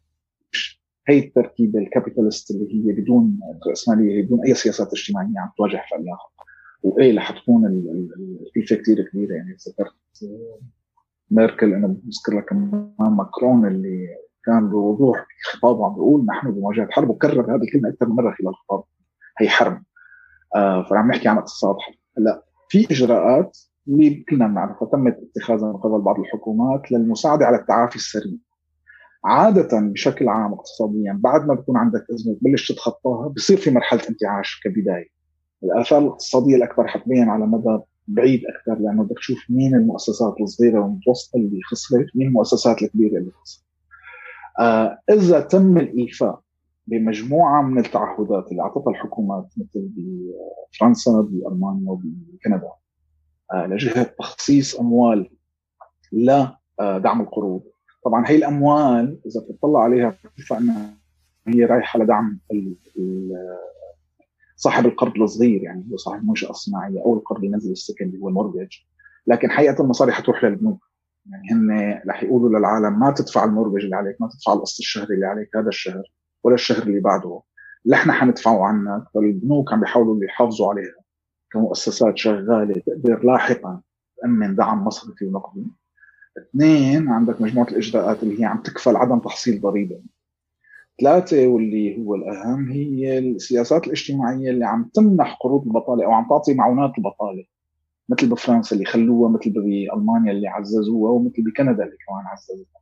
هي 1.07 1.19
التركيبة 1.19 1.79
الكابيتالست 1.79 2.51
اللي 2.51 2.85
هي 2.87 2.93
بدون 2.93 3.39
رأسمالية 3.67 4.23
بدون 4.23 4.41
أي 4.47 4.53
سياسات 4.53 4.93
اجتماعية 4.93 5.39
عم 5.39 5.51
تواجه 5.57 5.83
فلاحه 5.91 6.33
وإيه 6.83 7.17
رح 7.17 7.41
تكون 7.41 7.65
الكلفه 7.65 8.75
كثير 8.75 9.09
كبيرة 9.11 9.33
يعني 9.35 9.57
ذكرت 9.67 9.95
ميركل 11.31 11.73
أنا 11.73 11.87
بذكر 11.87 12.37
لك 12.37 12.45
كمان 12.45 12.93
ماكرون 12.99 13.67
اللي 13.67 14.07
كان 14.45 14.69
بوضوح 14.69 15.25
خطابه 15.51 15.86
عم 15.86 15.93
بيقول 15.93 16.25
نحن 16.25 16.51
بمواجهة 16.51 16.88
حرب 16.91 17.10
وكرر 17.10 17.56
هذه 17.56 17.62
الكلمة 17.62 17.89
أكثر 17.89 18.06
من 18.06 18.15
مرة 18.15 18.36
خلال 18.39 18.49
الخطاب 18.49 18.84
هي 19.39 19.49
حرب. 19.49 19.84
آه 20.56 20.84
فعم 20.89 21.12
نحكي 21.12 21.27
عن 21.27 21.38
اقتصاد 21.38 21.75
حرب. 21.80 21.95
هلأ 22.17 22.43
في 22.69 22.88
إجراءات 22.91 23.58
اللي 23.88 24.25
كلنا 24.30 24.47
بنعرفها 24.47 24.88
تمت 24.88 25.19
اتخاذها 25.36 25.67
من 25.67 25.77
قبل 25.77 26.01
بعض 26.01 26.19
الحكومات 26.19 26.91
للمساعدة 26.91 27.45
على 27.45 27.58
التعافي 27.58 27.95
السريع. 27.95 28.38
عادة 29.25 29.80
بشكل 29.80 30.30
عام 30.30 30.54
اقتصاديا 30.54 31.19
بعد 31.23 31.47
ما 31.47 31.54
بكون 31.54 31.77
عندك 31.77 32.06
أزمة 32.13 32.36
تبلش 32.36 32.71
تتخطاها 32.71 33.27
بصير 33.27 33.58
في 33.58 33.71
مرحلة 33.71 34.01
انتعاش 34.10 34.60
كبداية. 34.63 35.08
الآثار 35.63 35.99
الاقتصادية 35.99 36.56
الأكبر 36.56 36.88
حتبين 36.88 37.30
على 37.30 37.45
مدى 37.45 37.80
بعيد 38.08 38.41
أكثر 38.45 38.82
لأنه 38.82 39.04
بدك 39.04 39.15
تشوف 39.17 39.38
مين 39.49 39.75
المؤسسات 39.75 40.36
الصغيرة 40.41 40.80
والمتوسطة 40.80 41.38
اللي 41.38 41.60
خسرت 41.71 42.06
مين 42.15 42.27
المؤسسات 42.27 42.82
الكبيرة 42.82 43.17
اللي 43.17 43.32
خسرت. 43.32 43.70
آه 44.62 45.00
إذا 45.12 45.39
تم 45.39 45.78
الإيفاء 45.78 46.39
بمجموعة 46.88 47.62
من 47.62 47.78
التعهدات 47.80 48.52
اللي 48.52 48.62
أعطتها 48.62 48.91
الحكومات 48.91 49.47
مثل 49.58 49.89
بفرنسا 49.95 51.12
بألمانيا 51.21 51.91
وبكندا 51.91 52.71
آه 53.54 53.65
لجهة 53.67 54.04
تخصيص 54.04 54.80
أموال 54.80 55.30
لدعم 56.12 57.21
القروض. 57.21 57.63
طبعا 58.06 58.24
هي 58.28 58.36
الأموال 58.36 59.19
إذا 59.26 59.41
بتطلع 59.50 59.80
عليها 59.80 60.10
بتشوف 60.10 60.54
إنها 60.60 60.97
هي 61.47 61.65
رايحة 61.65 62.00
لدعم 62.00 62.39
صاحب 64.56 64.86
القرض 64.86 65.21
الصغير 65.21 65.63
يعني 65.63 65.86
هو 65.91 65.97
صاحب 65.97 66.21
المنشاه 66.21 66.50
الصناعيه 66.50 67.00
أو 67.06 67.13
القرض 67.13 67.43
اللي 67.43 67.58
نزل 67.58 67.71
السكن 67.71 68.06
اللي 68.06 68.19
هو 68.19 68.30
المورجج. 68.30 68.69
لكن 69.28 69.52
حقيقة 69.52 69.84
المصاري 69.84 70.12
حتروح 70.12 70.43
للبنوك. 70.43 70.90
يعني 71.25 71.51
هن 71.51 72.01
رح 72.10 72.23
يقولوا 72.23 72.60
للعالم 72.60 72.99
ما 72.99 73.12
تدفع 73.12 73.43
المورجج 73.43 73.84
اللي 73.84 73.95
عليك 73.95 74.21
ما 74.21 74.29
تدفع 74.29 74.53
القسط 74.53 74.79
الشهري 74.79 75.15
اللي 75.15 75.25
عليك 75.25 75.55
هذا 75.55 75.67
الشهر 75.67 76.03
ولا 76.43 76.55
الشهر 76.55 76.84
اللي 76.84 76.99
بعده. 76.99 77.41
اللي 77.86 77.95
إحنا 77.95 78.13
حندفعه 78.13 78.65
عنك 78.65 79.03
فالبنوك 79.13 79.73
عم 79.73 79.79
بيحاولوا 79.79 80.23
يحافظوا 80.23 80.69
عليها. 80.69 80.95
كمؤسسات 81.51 82.17
شغالة 82.17 82.81
تقدر 82.86 83.23
لاحقا 83.25 83.81
تأمن 84.21 84.55
دعم 84.55 84.84
مصرفي 84.86 85.25
ونقدي 85.25 85.67
اثنين 86.38 87.10
عندك 87.10 87.41
مجموعة 87.41 87.67
الإجراءات 87.67 88.23
اللي 88.23 88.41
هي 88.41 88.45
عم 88.45 88.62
تكفل 88.62 88.95
عدم 88.95 89.19
تحصيل 89.19 89.62
ضريبة. 89.62 90.01
ثلاثة 91.01 91.47
واللي 91.47 91.97
هو 91.99 92.15
الأهم 92.15 92.69
هي 92.71 93.19
السياسات 93.19 93.88
الاجتماعية 93.88 94.51
اللي 94.51 94.65
عم 94.65 94.89
تمنح 94.93 95.38
قروض 95.41 95.63
البطالة 95.67 96.05
أو 96.05 96.12
عم 96.12 96.27
تعطي 96.29 96.53
معونات 96.53 96.91
البطالة. 96.97 97.43
مثل 98.12 98.30
بفرنسا 98.30 98.76
اللي 98.76 98.86
خلوها 98.86 99.30
مثل 99.32 99.50
بألمانيا 99.50 100.32
اللي 100.32 100.47
عززوها 100.47 101.12
ومثل 101.12 101.43
بكندا 101.43 101.84
اللي 101.84 101.97
كمان 102.08 102.26
عززوها. 102.26 102.82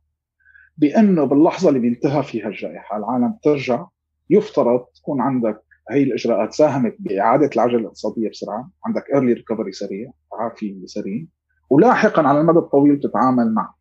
بأنه 0.76 1.24
باللحظة 1.24 1.68
اللي 1.68 1.80
بينتهى 1.80 2.22
فيها 2.22 2.48
الجائحة 2.48 2.96
العالم 2.96 3.38
ترجع 3.42 3.86
يفترض 4.30 4.84
تكون 4.94 5.20
عندك 5.20 5.62
هي 5.90 6.02
الإجراءات 6.02 6.52
ساهمت 6.52 6.96
بإعادة 6.98 7.50
العجلة 7.56 7.78
الاقتصادية 7.78 8.30
بسرعة 8.30 8.70
عندك 8.86 9.04
early 9.14 9.32
recovery 9.32 9.72
سريع 9.72 10.12
تعافي 10.30 10.82
سريع 10.86 11.24
ولاحقا 11.70 12.22
على 12.22 12.40
المدى 12.40 12.58
الطويل 12.58 13.00
تتعامل 13.00 13.54
مع 13.54 13.74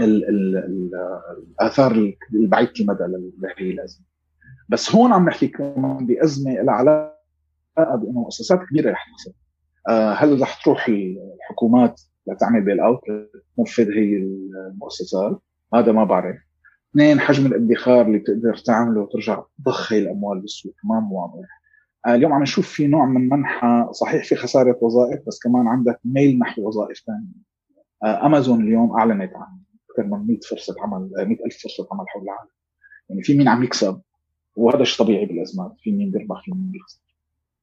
ال 0.00 0.28
ال 0.28 0.56
ال 0.56 0.90
الآثار 1.38 2.14
البعيده 2.34 2.72
المدى 2.80 3.04
لهي 3.58 3.70
الأزمة. 3.70 4.06
بس 4.68 4.94
هون 4.94 5.12
عم 5.12 5.28
نحكي 5.28 5.48
كمان 5.48 6.06
بأزمة 6.06 6.52
لها 6.52 6.74
علاقة 6.74 7.14
بأنه 7.76 8.20
مؤسسات 8.20 8.60
كبيرة 8.70 8.90
رح 8.90 9.06
تخسر 9.12 9.32
آه 9.88 10.12
هل 10.12 10.40
رح 10.40 10.62
تروح 10.64 10.88
الحكومات 10.88 12.00
لتعمل 12.26 12.60
bailout 12.64 13.00
تنقذ 13.56 13.90
هي 13.90 14.16
المؤسسات 14.16 15.40
هذا 15.74 15.92
ما 15.92 16.04
بعرف. 16.04 16.36
اثنين 16.90 17.20
حجم 17.20 17.46
الادخار 17.46 18.06
اللي 18.06 18.18
بتقدر 18.18 18.56
تعمله 18.56 19.00
وترجع 19.00 19.42
تضخ 19.58 19.92
هي 19.92 19.98
الأموال 19.98 20.40
بالسوق. 20.40 20.74
ما 20.84 21.08
واضح 21.12 21.48
آه، 22.06 22.14
اليوم 22.14 22.32
عم 22.32 22.42
نشوف 22.42 22.68
في 22.68 22.86
نوع 22.86 23.06
من 23.06 23.28
منحى 23.28 23.88
صحيح 23.92 24.24
في 24.24 24.34
خسارة 24.36 24.78
وظائف 24.80 25.20
بس 25.26 25.38
كمان 25.38 25.68
عندك 25.68 26.00
ميل 26.04 26.38
نحو 26.38 26.68
وظائف 26.68 26.98
ثانية. 27.06 27.44
آه، 28.04 28.26
امازون 28.26 28.64
اليوم 28.64 28.96
أعلنت 28.96 29.32
عن 29.34 29.58
أكثر 29.90 30.06
من 30.06 30.26
100 30.26 30.38
فرصة 30.50 30.74
عمل 30.78 31.10
100 31.16 31.24
آه، 31.24 31.46
ألف 31.46 31.62
فرصة 31.62 31.88
عمل 31.92 32.08
حول 32.08 32.22
العالم. 32.22 32.50
يعني 33.08 33.22
في 33.22 33.38
مين 33.38 33.48
عم 33.48 33.64
يكسب؟ 33.64 34.00
وهذا 34.56 34.84
شيء 34.84 35.04
طبيعي 35.04 35.26
بالأزمات. 35.26 35.72
في 35.78 35.92
مين 35.92 36.10
بيربح 36.10 36.42
في 36.44 36.52
مين 36.52 36.70
بيخسر. 36.70 37.13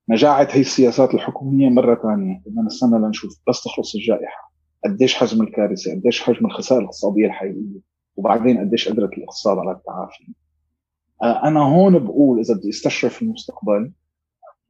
نجاعة 0.09 0.47
هي 0.51 0.61
السياسات 0.61 1.13
الحكومية 1.13 1.69
مرة 1.69 1.95
ثانية. 1.95 2.41
بدنا 2.45 2.61
نستنى 2.61 2.99
لنشوف. 2.99 3.41
بس 3.49 3.63
تخلص 3.63 3.95
الجائحة. 3.95 4.51
قديش 4.85 5.15
حجم 5.15 5.41
الكارثة؟ 5.41 5.91
قديش 5.91 6.21
حجم 6.21 6.45
الخسائر 6.45 6.81
الاقتصادية 6.81 7.25
الحقيقية؟ 7.25 7.79
وبعدين 8.15 8.57
قديش 8.57 8.89
قدرت 8.89 9.13
الاقتصاد 9.13 9.57
على 9.57 9.71
التعافي؟ 9.71 10.33
أنا 11.23 11.59
هون 11.59 11.99
بقول 11.99 12.39
إذا 12.39 12.53
بدي 12.53 12.69
أستشرف 12.69 13.21
المستقبل 13.21 13.91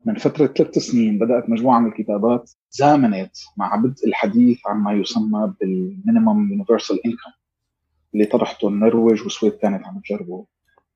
من 0.05 0.15
فترة 0.15 0.47
ثلاث 0.47 0.77
سنين 0.77 1.19
بدأت 1.19 1.49
مجموعة 1.49 1.79
من 1.79 1.87
الكتابات 1.87 2.51
تزامنت 2.71 3.31
مع 3.57 3.75
بدء 3.75 4.07
الحديث 4.07 4.59
عن 4.65 4.77
ما 4.77 4.93
يسمى 4.93 5.53
بال 5.59 5.80
minimum 5.80 6.51
universal 6.51 7.05
income 7.05 7.31
اللي 8.13 8.25
طرحته 8.25 8.67
النرويج 8.67 9.21
والسويد 9.21 9.53
كانت 9.53 9.87
عم 9.87 9.99
تجربه. 9.99 10.45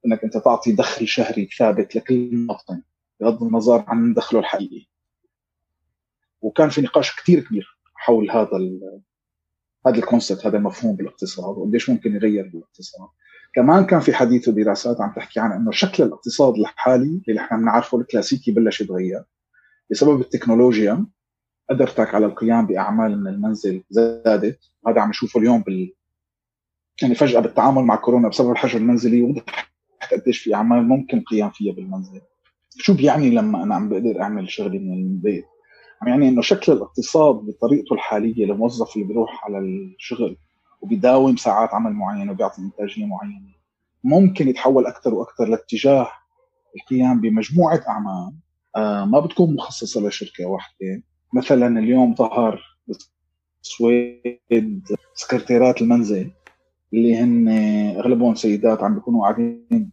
إنك 0.05 0.23
أنت 0.23 0.37
تعطي 0.37 0.71
دخل 0.71 1.07
شهري 1.07 1.49
ثابت 1.57 1.95
لكل 1.95 2.29
مواطن. 2.33 2.81
بغض 3.25 3.43
النظر 3.43 3.83
عن 3.87 4.13
دخله 4.13 4.39
الحقيقي. 4.39 4.85
وكان 6.41 6.69
في 6.69 6.81
نقاش 6.81 7.15
كثير 7.15 7.39
كبير 7.39 7.79
حول 7.95 8.31
هذا 8.31 8.49
هذا 9.87 9.97
الكونسبت 9.97 10.45
هذا 10.45 10.57
المفهوم 10.57 10.95
بالاقتصاد 10.95 11.57
وقديش 11.57 11.89
ممكن 11.89 12.15
يغير 12.15 12.49
بالاقتصاد. 12.53 13.07
كمان 13.55 13.85
كان 13.85 13.99
في 13.99 14.13
حديث 14.13 14.47
ودراسات 14.47 15.01
عم 15.01 15.13
تحكي 15.15 15.39
عن 15.39 15.51
إنه 15.51 15.71
شكل 15.71 16.03
الاقتصاد 16.03 16.57
الحالي 16.57 17.21
اللي 17.27 17.41
نحن 17.41 17.57
بنعرفه 17.57 17.99
الكلاسيكي 17.99 18.51
بلش 18.51 18.81
يتغير 18.81 19.23
بسبب 19.91 20.21
التكنولوجيا 20.21 21.05
قدرتك 21.69 22.15
على 22.15 22.25
القيام 22.25 22.67
بأعمال 22.67 23.21
من 23.21 23.27
المنزل 23.27 23.83
زادت. 23.89 24.59
هذا 24.87 25.01
عم 25.01 25.09
نشوفه 25.09 25.39
اليوم 25.39 25.61
بال 25.61 25.93
يعني 27.01 27.15
فجأة 27.15 27.39
بالتعامل 27.39 27.83
مع 27.83 27.95
كورونا 27.95 28.29
بسبب 28.29 28.51
الحجر 28.51 28.79
المنزلي 28.79 29.21
وضح 29.21 29.73
قديش 30.11 30.39
في 30.39 30.55
أعمال 30.55 30.87
ممكن 30.87 31.17
القيام 31.17 31.49
فيها 31.49 31.73
بالمنزل. 31.73 32.21
شو 32.77 32.93
بيعني 32.93 33.29
لما 33.29 33.63
أنا 33.63 33.75
عم 33.75 33.89
بقدر 33.89 34.21
أعمل 34.21 34.49
شغلي 34.49 34.79
من 34.79 34.93
البيت؟ 34.93 35.45
عم 36.01 36.07
يعني 36.07 36.29
إنه 36.29 36.41
شكل 36.41 36.71
الاقتصاد 36.71 37.35
بطريقته 37.35 37.93
الحالية 37.93 38.45
للموظف 38.45 38.95
اللي 38.95 39.07
بيروح 39.07 39.45
على 39.45 39.59
الشغل 39.59 40.37
وبيداوم 40.81 41.35
ساعات 41.35 41.73
عمل 41.73 41.93
معينة 41.93 42.31
وبيعطي 42.31 42.61
إنتاجية 42.61 43.05
معينة 43.05 43.55
ممكن 44.03 44.47
يتحول 44.47 44.85
أكثر 44.85 45.13
وأكثر 45.13 45.45
لاتجاه 45.45 46.07
القيام 46.75 47.21
بمجموعة 47.21 47.81
أعمال 47.89 48.33
آه 48.75 49.05
ما 49.05 49.19
بتكون 49.19 49.55
مخصصة 49.55 50.07
لشركة 50.07 50.45
واحدة. 50.45 51.03
مثلا 51.33 51.79
اليوم 51.79 52.15
ظهر 52.15 52.61
بالسويد 52.87 54.83
سكرتيرات 55.13 55.81
المنزل 55.81 56.31
اللي 56.93 57.17
هن 57.17 57.47
أغلبهم 57.97 58.35
سيدات 58.35 58.83
عم 58.83 58.95
بيكونوا 58.95 59.21
قاعدين 59.21 59.91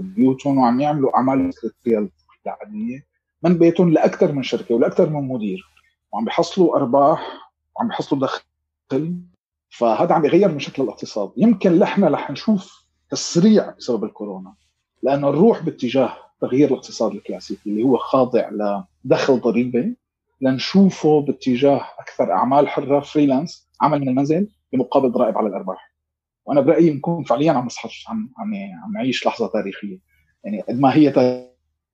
ببيوتهم 0.00 0.58
وعم 0.58 0.80
يعملوا 0.80 1.16
أعمال 1.16 1.54
سكرتيريه 1.54 2.08
العاديه 2.46 3.06
من 3.42 3.58
بيتهم 3.58 3.90
لأكثر 3.90 4.32
من 4.32 4.42
شركة 4.42 4.74
ولأكثر 4.74 5.10
من 5.10 5.28
مدير. 5.28 5.64
وعم 6.12 6.24
بيحصلوا 6.24 6.76
أرباح 6.76 7.50
وعم 7.76 7.88
بيحصلوا 7.88 8.20
دخل. 8.20 8.42
فهذا 9.70 10.14
عم 10.14 10.24
يغير 10.24 10.48
من 10.52 10.58
شكل 10.58 10.82
الاقتصاد. 10.82 11.32
يمكن 11.36 11.78
نحن 11.78 12.04
رح 12.04 12.30
نشوف 12.30 12.88
تسريع 13.10 13.70
بسبب 13.70 14.04
الكورونا 14.04 14.54
لأنه 15.02 15.30
نروح 15.30 15.62
باتجاه 15.62 16.16
تغيير 16.40 16.68
الاقتصاد 16.68 17.12
الكلاسيكي 17.12 17.70
اللي 17.70 17.82
هو 17.82 17.96
خاضع 17.96 18.50
لدخل 19.04 19.40
ضريبه 19.40 19.94
لنشوفه 20.40 21.20
باتجاه 21.20 21.84
أكثر 21.98 22.32
أعمال 22.32 22.68
حرة 22.68 23.00
فريلانس 23.00 23.68
عمل 23.80 24.00
من 24.00 24.08
المنزل 24.08 24.48
بمقابل 24.72 25.12
ضرائب 25.12 25.38
على 25.38 25.48
الأرباح. 25.48 25.87
وأنا 26.48 26.60
برأيي 26.60 26.90
بنكون 26.90 27.24
فعليا 27.24 27.52
عم 27.52 27.66
نصحى 27.66 27.88
عم 28.08 28.30
عم 28.38 28.54
عم 28.84 28.92
نعيش 28.92 29.26
لحظة 29.26 29.46
تاريخية 29.46 29.98
يعني 30.44 30.60
قد 30.60 30.80
ما 30.80 30.94
هي 30.94 31.10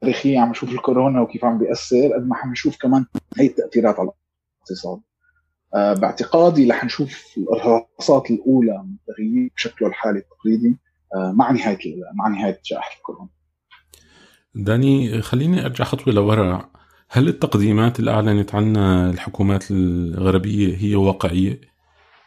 تاريخية 0.03 0.39
عم 0.39 0.51
نشوف 0.51 0.73
الكورونا 0.73 1.21
وكيف 1.21 1.45
عم 1.45 1.59
بيأثر 1.59 2.13
قد 2.15 2.29
ما 2.29 2.37
عم 2.37 2.51
نشوف 2.51 2.77
كمان 2.77 3.07
هي 3.39 3.47
التأثيرات 3.47 4.01
على 4.01 4.11
الاقتصاد 4.59 5.01
آه، 5.75 5.95
باعتقادي 5.95 6.71
رح 6.71 6.85
نشوف 6.85 7.35
الارهاصات 7.39 8.31
الأولى 8.31 8.83
من 8.85 8.97
التغيير 9.09 9.51
بشكله 9.57 9.89
الحالي 9.89 10.19
التقليدي 10.19 10.77
آه، 11.15 11.33
مع 11.33 11.51
نهاية 11.51 11.79
مع 12.15 12.29
نهاية 12.29 12.61
جائحه 12.65 12.97
الكورونا. 12.97 13.31
داني 14.55 15.23
خليني 15.23 15.65
أرجع 15.65 15.85
خطوة 15.85 16.15
لورا، 16.15 16.71
هل 17.09 17.29
التقديمات 17.29 18.01
اللي 18.01 18.11
أعلنت 18.11 18.55
عنها 18.55 19.11
الحكومات 19.11 19.65
الغربية 19.71 20.77
هي 20.77 20.95
واقعية؟ 20.95 21.74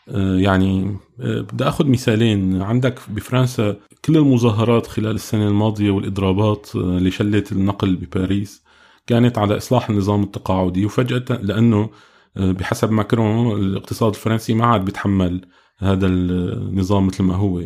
آه، 0.09 0.37
يعني 0.37 0.97
آه، 1.21 1.41
بدي 1.41 1.63
آخذ 1.63 1.87
مثالين. 1.87 2.61
عندك 2.61 2.99
بفرنسا 3.09 3.75
كل 4.05 4.17
المظاهرات 4.17 4.87
خلال 4.87 5.15
السنة 5.15 5.47
الماضية 5.47 5.91
والإضرابات 5.91 6.69
آه، 6.75 6.79
اللي 6.79 7.11
شلت 7.11 7.51
النقل 7.51 7.95
بباريس 7.95 8.63
كانت 9.07 9.37
على 9.37 9.57
إصلاح 9.57 9.89
النظام 9.89 10.23
التقاعدي 10.23 10.85
وفجأة 10.85 11.37
لأنه 11.41 11.89
بحسب 12.35 12.91
ماكرون 12.91 13.59
الاقتصاد 13.59 14.13
الفرنسي 14.15 14.53
ما 14.53 14.65
عاد 14.65 14.85
بيتحمل 14.85 15.45
هذا 15.77 16.07
النظام 16.07 17.07
مثل 17.07 17.23
ما 17.23 17.35
هو. 17.35 17.63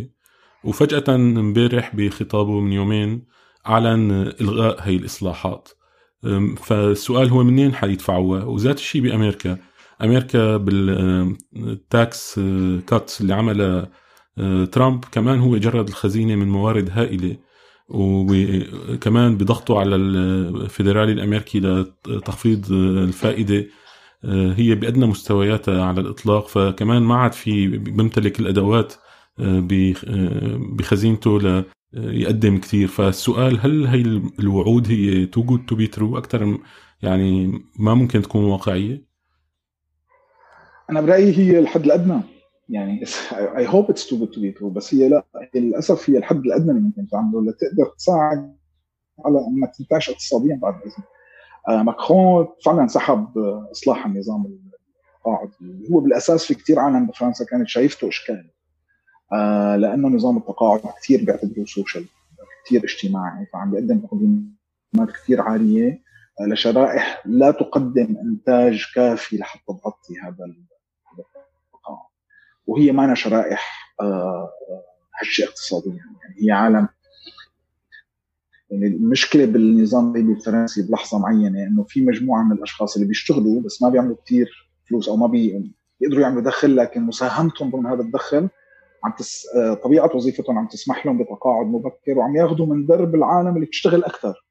وفجأة 0.64 1.16
امبارح 1.16 1.96
بخطابه 1.96 2.60
من 2.60 2.72
يومين 2.74 3.26
أعلن 3.68 4.12
إلغاء 4.42 4.78
هي 4.82 4.96
الإصلاحات. 4.96 5.70
فالسؤال 6.58 7.30
هو 7.30 7.44
منين 7.44 7.74
حيدفعوها؟ 7.76 8.44
وذات 8.44 8.78
الشيء 8.78 9.02
بأمريكا. 9.02 9.58
أمريكا 10.04 10.58
بال 10.58 11.31
tax 11.31 12.40
cuts 12.88 13.22
اللي 13.22 13.34
عملها 13.34 13.92
آه، 14.38 14.66
ترامب. 14.66 15.06
كمان 15.12 15.40
هو 15.40 15.58
جرد 15.58 15.88
الخزينة 15.88 16.36
من 16.36 16.48
موارد 16.50 16.90
هائلة 16.92 17.38
وكمان 17.90 19.38
بضغطوا 19.38 19.80
على 19.80 19.96
الفيدرالي 19.96 21.12
الأمريكي 21.12 21.60
لتخفيض 21.60 22.72
الفائدة 22.72 23.66
آه، 24.26 24.54
هي 24.54 24.76
بأدنى 24.76 25.06
مستوياتها 25.06 25.86
على 25.86 26.02
الإطلاق. 26.02 26.48
فكمان 26.48 27.02
ما 27.04 27.16
عاد 27.16 27.34
في 27.34 27.68
بيمتلك 27.68 28.40
الأدوات 28.40 28.94
آه، 29.40 29.68
بخزينته 30.78 31.64
ليقدم 31.94 32.58
كثير 32.58 32.88
فالسؤال 32.88 33.60
هل 33.60 33.88
هي 33.88 34.02
الوعود 34.40 34.88
هي 34.92 35.26
too 35.26 35.44
good 35.44 35.66
to 35.66 35.76
be 35.76 35.88
true 35.88 36.18
أكثر 36.18 36.58
يعني 37.02 37.52
ما 37.80 37.94
ممكن 37.94 38.22
تكون 38.22 38.44
واقعية؟ 38.44 39.11
أنا 40.92 41.02
برأيي 41.02 41.38
هي 41.38 41.60
الحد 41.60 41.84
الأدنى. 41.84 42.22
يعني 42.70 43.04
I 43.32 43.68
hope 43.68 43.90
it's 43.90 44.08
too 44.08 44.18
good 44.18 44.32
to 44.32 44.42
be 44.42 44.52
true 44.52 44.70
بس 44.70 44.94
هي 44.94 45.10
لا 45.10 45.26
للأسف 45.56 46.10
هي 46.10 46.18
الحد 46.18 46.38
الأدنى 46.38 46.72
اللي 46.72 46.82
ممكن 46.82 47.08
تعمله. 47.08 47.42
لتقدر 47.42 47.86
تساعد 47.98 48.56
على 49.26 49.40
انك 49.48 49.76
تنتعش 49.76 50.10
اقتصاديا 50.10 50.60
بعد 50.62 50.74
اذن 50.74 51.04
آه 51.70 51.84
ماكرون 51.84 52.48
فعلا 52.66 52.88
سحب 52.88 53.38
إصلاح 53.72 54.06
النظام 54.06 54.46
التقاعدي 54.46 55.92
هو 55.92 56.00
بالأساس 56.00 56.46
في 56.46 56.54
كثير 56.54 56.80
عالم 56.80 57.08
بفرنسا 57.08 57.46
كانت 57.46 57.68
شايفته 57.68 58.08
إشكال. 58.08 58.50
آه 59.34 59.76
لأنه 59.76 60.08
نظام 60.08 60.38
التقاعد 60.38 60.82
كثير 61.02 61.26
بيعتبروه 61.26 61.66
social 61.66 62.06
كثير 62.66 62.84
اجتماعي. 62.84 63.46
فعم 63.54 63.72
بيقدم 63.72 64.00
تقديمات 64.00 65.16
كثير 65.24 65.42
عالية 65.42 66.02
آه، 66.42 66.46
لشرائح 66.46 67.24
لا 67.26 67.52
تقدم 67.52 68.18
إنتاج 68.24 68.86
كافي 68.96 69.38
لحتى 69.38 69.64
تغطي 69.68 70.14
هذا 70.24 70.46
وهي 72.68 72.92
معنا 72.92 73.16
شرائح 73.16 73.94
آه، 74.02 74.04
آه، 74.04 74.84
هشة 75.22 75.44
اقتصاديا 75.44 75.92
يعني 75.92 76.36
هي 76.46 76.52
عالم. 76.52 76.88
يعني 78.72 78.88
المشكلة 78.88 79.46
بالنظام 79.46 80.16
الفرنسي 80.16 80.88
بلحظة 80.88 81.20
معينة 81.20 81.64
إنه 81.64 81.84
في 81.84 82.02
مجموعة 82.02 82.44
من 82.44 82.52
الأشخاص 82.52 82.96
اللي 82.96 83.08
بيشتغلوا 83.08 83.62
بس 83.62 83.82
ما 83.82 83.90
بيعملوا 83.90 84.16
كثير 84.26 84.72
فلوس 84.90 85.10
أو 85.10 85.18
ما 85.18 85.28
بي 85.28 85.72
بيقدروا 86.00 86.22
يعملوا 86.22 86.42
دخل 86.42 86.76
لكن 86.76 87.02
مساهمتهم 87.02 87.70
ضمن 87.70 87.86
هذا 87.86 88.02
الدخل 88.02 88.50
عم 89.04 89.12
تس... 89.18 89.48
آه، 89.56 89.74
طبيعة 89.74 90.16
وظيفتهم 90.16 90.58
عم 90.58 90.68
تسمح 90.68 91.06
لهم 91.06 91.18
بتقاعد 91.18 91.66
مبكر 91.66 92.18
وعم 92.18 92.36
ياخذوا 92.36 92.66
من 92.66 92.86
درب 92.86 93.16
العالم 93.16 93.56
اللي 93.56 93.66
بتشتغل 93.66 94.04
أكثر. 94.04 94.46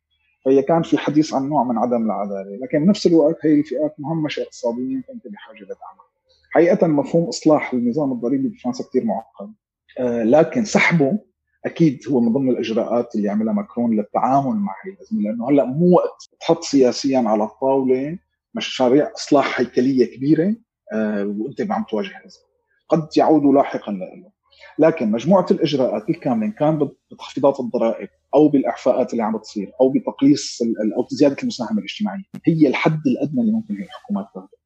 فهي 0.44 0.62
كان 0.62 0.83
في 0.83 0.99
حديث 0.99 1.35
عن 1.35 1.49
نوع 1.49 1.64
من 1.64 1.79
عدم 1.79 2.07
العدالة. 2.07 2.59
لكن 2.62 2.85
بنفس 2.85 3.07
الوقت 3.07 3.37
هي 3.42 3.61
الفئات 3.61 3.94
مهمشة 3.99 4.42
اقتصاديا 4.42 5.03
كانت 5.09 5.29
بحاجة 5.29 5.64
لدعمها 5.64 6.10
حقيقة 6.51 6.87
مفهوم 6.87 7.29
إصلاح 7.29 7.73
النظام 7.73 8.13
الضريبي 8.13 8.49
بفرنسا 8.49 8.85
كثير 8.89 9.05
معقد. 9.05 9.55
آه، 9.99 10.23
لكن 10.23 10.65
سحبه 10.65 11.19
أكيد 11.67 12.01
هو 12.11 12.21
من 12.21 12.33
ضمن 12.33 12.51
الإجراءات 12.51 13.15
اللي 13.15 13.29
عملها 13.29 13.53
ماكرون 13.53 13.97
للتعامل 13.97 14.57
مع 14.57 14.75
هي 14.87 14.93
الأزمة 14.93 15.23
لأنه 15.23 15.51
هلأ 15.51 15.65
مو 15.65 15.97
وقت 15.97 16.29
تحط 16.41 16.63
سياسيا 16.63 17.19
على 17.19 17.45
الطاولة 17.45 18.19
مشاريع 18.55 19.13
إصلاح 19.17 19.61
هيكلية 19.61 20.17
كبيرة 20.17 20.55
آه، 20.93 21.25
وأنت 21.25 21.61
عم 21.71 21.85
تواجه 21.91 22.09
الازمه 22.09 22.45
قد 22.89 23.09
يعود 23.17 23.43
لاحقا 23.55 23.93
له 23.93 24.31
لكن 24.79 25.11
مجموعة 25.11 25.47
الإجراءات 25.51 26.11
الكاملة 26.11 26.47
إن 26.47 26.53
كان 26.53 26.89
بتخفيضات 27.13 27.61
الضرائب 27.61 28.09
أو 28.35 28.49
بالإعفاءات 28.49 29.13
اللي 29.13 29.23
عم 29.23 29.37
بتصير 29.37 29.73
أو 29.81 29.93
بتقليص 29.93 30.59
أو 30.97 31.07
زيادة 31.11 31.37
المساهمة 31.43 31.79
الاجتماعية 31.79 32.23
هي 32.47 32.69
الحد 32.69 33.07
الأدنى 33.07 33.41
اللي 33.41 33.53
ممكن 33.53 33.77
هي 33.77 33.85
الحكومات 33.85 34.27
تاخذه 34.35 34.60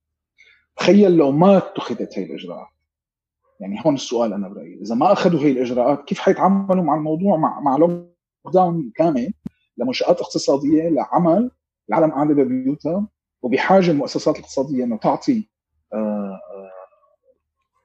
تخيل 0.76 1.16
لو 1.16 1.32
ما 1.32 1.56
اتخذت 1.56 2.18
هي 2.18 2.24
الإجراءات. 2.24 2.68
يعني 3.60 3.82
هون 3.87 3.94
السؤال 3.94 4.32
أنا 4.32 4.48
برأيي. 4.48 4.80
إذا 4.82 4.94
ما 4.94 5.12
أخذوا 5.12 5.40
هي 5.40 5.50
الإجراءات 5.50 6.04
كيف 6.04 6.18
حيتعاملوا 6.18 6.84
مع 6.84 6.94
الموضوع 6.94 7.37
مع 7.37 7.60
مع 7.60 7.76
لوك 7.76 8.08
داون 8.54 8.92
كامل 8.96 9.32
لمنشآت 9.78 10.20
اقتصادية 10.20 10.88
لعمل 10.88 11.50
العالم 11.88 12.10
قاعدة 12.10 12.34
ببيوتها 12.34 13.08
وبحاجة 13.42 13.90
المؤسسات 13.90 14.37
الاقتصادية 14.37 14.84
إنه 14.84 14.96
تعطي 14.96 15.48
آه، 15.92 15.96
آه، 15.96 16.70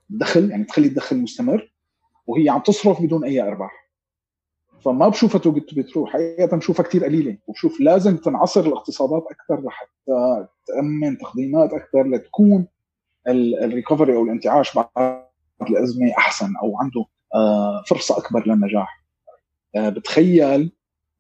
دخل 0.10 0.52
يعني 0.52 0.64
تخلي 0.64 0.88
الدخل 0.88 1.18
مستمر 1.18 1.72
وهي 2.28 2.50
عم 2.50 2.60
تصرف 2.60 3.02
بدون 3.02 3.24
أي 3.24 3.42
أرباح. 3.42 3.90
فما 4.86 5.08
بشوفها 5.08 5.42
to 5.42 5.52
be 5.52 5.69
true. 5.69 6.14
حقيقة 6.14 6.58
بشوفها 6.58 6.86
كثير 6.86 7.04
قليلة. 7.04 7.38
وبشوف 7.48 7.82
لازم 7.82 8.18
تنعصر 8.18 8.62
الاقتصادات 8.62 9.24
أكثر 9.32 9.66
لحتى 9.66 10.48
تأمن 10.66 11.18
تقديمات 11.18 11.74
أكثر 11.74 12.04
لتكون 12.04 12.68
ال 13.32 13.41
recovery 13.41 14.16
أو 14.16 14.24
الانتعاش 14.24 14.76
بعد 14.76 15.24
الأزمة 15.70 16.12
أحسن 16.18 16.56
أو 16.56 16.78
عنده 16.78 17.06
آه، 17.36 17.84
فرصة 17.88 18.18
أكبر 18.18 18.48
للنجاح. 18.48 19.06
آه، 19.76 19.90
بتخيل 19.90 20.72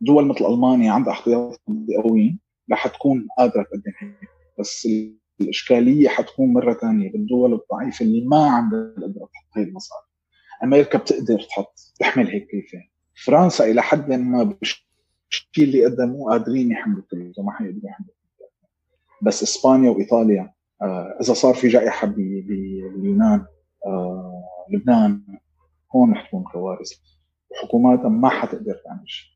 دول 0.02 0.26
مثل 0.28 0.46
ألمانيا 0.46 0.92
عندها 0.92 1.14
احتياط 1.14 1.62
قوي 2.04 2.40
رح 2.72 2.88
تكون 2.88 3.28
قادرة 3.38 3.64
تقدم 3.64 4.14
بس 4.60 4.88
الإشكالية 5.42 6.10
حتكون 6.10 6.54
مرة 6.54 6.74
ثانية 6.74 7.12
بالدول 7.12 7.54
الضعيفة 7.54 8.06
اللي 8.06 8.22
ما 8.26 8.46
عندها 8.50 8.80
القدرة 8.80 9.26
تحط 9.34 9.58
هي 9.58 9.64
المصاري. 9.64 10.06
أمريكا 10.64 10.98
بتقدر 10.98 11.42
تحط 11.42 11.80
تحمل 12.00 12.28
هيك 12.28 12.48
كيفه 12.48 12.84
فرنسا 13.26 13.66
إلى 13.72 13.82
حد 13.82 14.12
ما 14.14 14.44
بالشيء 14.44 14.84
اللي 15.58 15.86
قدموه 15.86 16.32
قادرين 16.32 16.72
يحملوا 16.72 17.04
كله 17.12 17.34
ما 17.38 17.52
حيقدروا 17.52 17.90
يحملوا 17.90 18.14
بس 19.22 19.44
إسبانيا 19.44 19.90
وإيطاليا 19.90 20.54
إذا 21.22 21.34
صار 21.34 21.54
في 21.54 21.68
جائحة 21.68 22.08
باليونان 22.08 23.46
آه، 23.86 24.44
لبنان 24.70 25.22
هون 25.96 26.12
رح 26.12 26.28
تكون 26.28 26.44
كوارث. 26.44 26.92
وحكوماتها 27.52 28.10
ما 28.10 28.30
حتقدر 28.30 28.76
تعمل 28.86 29.10
شيء. 29.10 29.30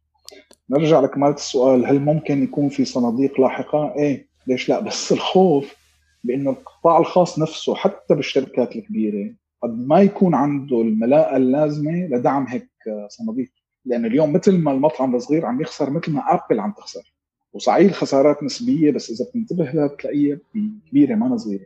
نرجع 0.70 1.00
لكمالة 1.00 1.34
السؤال 1.34 1.86
هل 1.86 2.00
ممكن 2.00 2.44
يكون 2.44 2.70
في 2.70 2.86
صناديق 2.86 3.42
لاحقة؟ 3.42 3.96
إيه 3.96 4.28
ليش 4.48 4.70
لا؟ 4.70 4.80
بس 4.80 5.12
الخوف 5.12 5.76
بإنه 6.24 6.50
القطاع 6.50 6.98
الخاص 6.98 7.40
نفسه 7.40 7.76
حتى 7.76 8.16
بالشركات 8.16 8.76
الكبيرة 8.76 9.34
قد 9.64 9.88
ما 9.88 10.02
يكون 10.02 10.36
عنده 10.36 10.82
الملاءة 10.82 11.38
اللازمة 11.38 11.92
لدعم 11.92 12.48
هيك 12.48 12.70
صناديق. 13.08 13.52
لأنه 13.86 14.08
اليوم 14.08 14.34
مثل 14.34 14.58
ما 14.58 14.72
المطعم 14.72 15.16
الصغير 15.16 15.46
عم 15.46 15.62
يخسر 15.62 15.90
مثل 15.90 16.12
ما 16.12 16.22
أبل 16.34 16.60
عم 16.60 16.72
تخسر. 16.72 17.13
وصحيح 17.54 17.90
الخسارات 17.90 18.44
نسبية 18.44 18.92
بس 18.92 19.10
إذا 19.10 19.26
بتنتبه 19.30 19.72
لها 19.72 19.88
بتلاقيها 19.88 20.38
كبيرة 20.90 21.16
ما 21.16 21.38
صغيرة. 21.38 21.66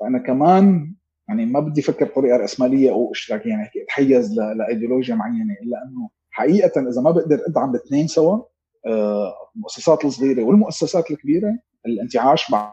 فأنا 0.00 0.18
كمان 0.18 0.94
يعني 1.28 1.46
ما 1.46 1.60
بدي 1.60 1.80
أفكر 1.80 2.04
بطريقة 2.04 2.36
رأسمالية 2.36 2.90
أو 2.90 3.12
إشتراكية 3.12 3.50
يعني 3.50 3.70
أتحيز 3.84 4.40
لإيديولوجيا 4.40 5.14
معينة. 5.14 5.54
إلا 5.62 5.82
إنه 5.82 6.10
حقيقة 6.30 6.88
إذا 6.90 7.00
ما 7.02 7.10
بقدر 7.10 7.40
أدعم 7.46 7.70
الاثنين 7.70 8.06
سوا 8.06 8.42
آه، 8.86 9.34
المؤسسات 9.56 10.04
الصغيرة 10.04 10.42
والمؤسسات 10.42 11.10
الكبيرة 11.10 11.58
الانتعاش 11.86 12.50
بعد 12.50 12.72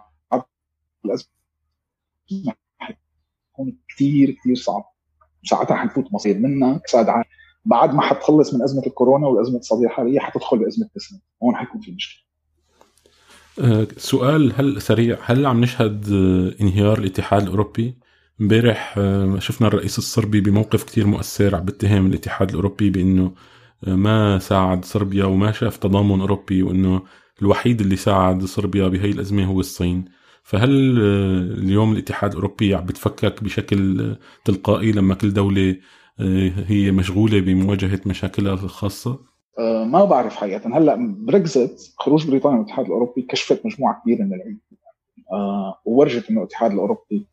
الأزمة 1.06 1.30
حيكون 2.78 3.78
كثير 3.90 4.32
كثير 4.32 4.56
صعب. 4.56 4.84
وساعتها 5.44 5.76
حنفوت 5.76 6.14
مصير. 6.14 6.38
منها 6.38 6.78
كساد 6.78 7.10
عالم. 7.10 7.26
بعد 7.66 7.94
ما 7.94 8.02
حتخلص 8.02 8.54
من 8.54 8.62
أزمة 8.62 8.84
الكورونا 8.88 9.28
والأزمة 9.28 9.52
الاقتصاديه 9.52 9.86
الحاليه 9.86 10.20
حتدخل 10.20 10.60
بأزمة 10.60 10.90
تسلا 10.96 11.20
هون 11.44 11.56
حيكون 11.56 11.82
في 11.82 11.92
مشكلة. 11.92 12.26
أه 13.60 13.88
سؤال 13.98 14.54
هل 14.56 14.82
سريع 14.82 15.18
هل 15.26 15.46
عم 15.46 15.62
نشهد 15.62 16.06
آه، 16.14 16.62
انهيار 16.62 17.00
الاتحاد 17.00 17.42
الأوروبي؟ 17.42 17.98
امبارح 18.42 18.96
أه 18.98 19.40
شفنا 19.40 19.68
الرئيس 19.68 19.98
الصربي 19.98 20.42
بموقف 20.42 20.84
كتير 20.84 21.08
مؤثر 21.08 21.56
عم 21.56 21.66
بيتهم 21.66 22.06
الاتحاد 22.06 22.50
الأوروبي 22.50 22.90
بأنه 22.90 23.32
آه، 23.88 23.96
ما 23.96 24.40
ساعد 24.40 24.86
صربيا 24.86 25.26
وما 25.26 25.52
شاف 25.52 25.78
تضامن 25.78 26.20
أوروبي 26.22 26.64
وأنه 26.64 27.02
الوحيد 27.42 27.82
اللي 27.82 27.96
ساعد 27.96 28.46
صربيا 28.46 28.88
بهي 28.88 29.10
الأزمة 29.12 29.46
هو 29.46 29.60
الصين. 29.60 30.06
فهل 30.44 31.00
آه، 31.02 31.60
اليوم 31.60 31.94
الاتحاد 31.94 32.32
الأوروبي 32.32 32.76
عم 32.76 32.86
بتفكك 32.86 33.44
بشكل 33.44 34.16
تلقائي 34.46 34.92
لما 34.92 35.16
كل 35.16 35.34
دولة 35.34 35.70
آه، 35.70 35.78
هي 36.68 36.92
مشغولة 36.92 37.42
بمواجهة 37.42 38.00
مشاكلها 38.06 38.54
الخاصة؟ 38.54 39.20
أه 39.60 39.84
ما 39.84 40.06
بعرف 40.06 40.36
حقيقة. 40.36 40.78
هلأ 40.78 41.16
بريكزت 41.20 41.94
خروج 41.98 42.28
بريطانيا 42.28 42.58
من 42.58 42.64
الاتحاد 42.64 42.86
الأوروبي 42.86 43.22
كشفت 43.22 43.66
مجموعة 43.66 44.02
كبيرة 44.02 44.24
من 44.24 44.34
العيوب. 44.34 44.60
أه 45.34 45.82
وورجت 45.86 46.30
إنه 46.30 46.40
الاتحاد 46.40 46.72
الأوروبي 46.72 47.28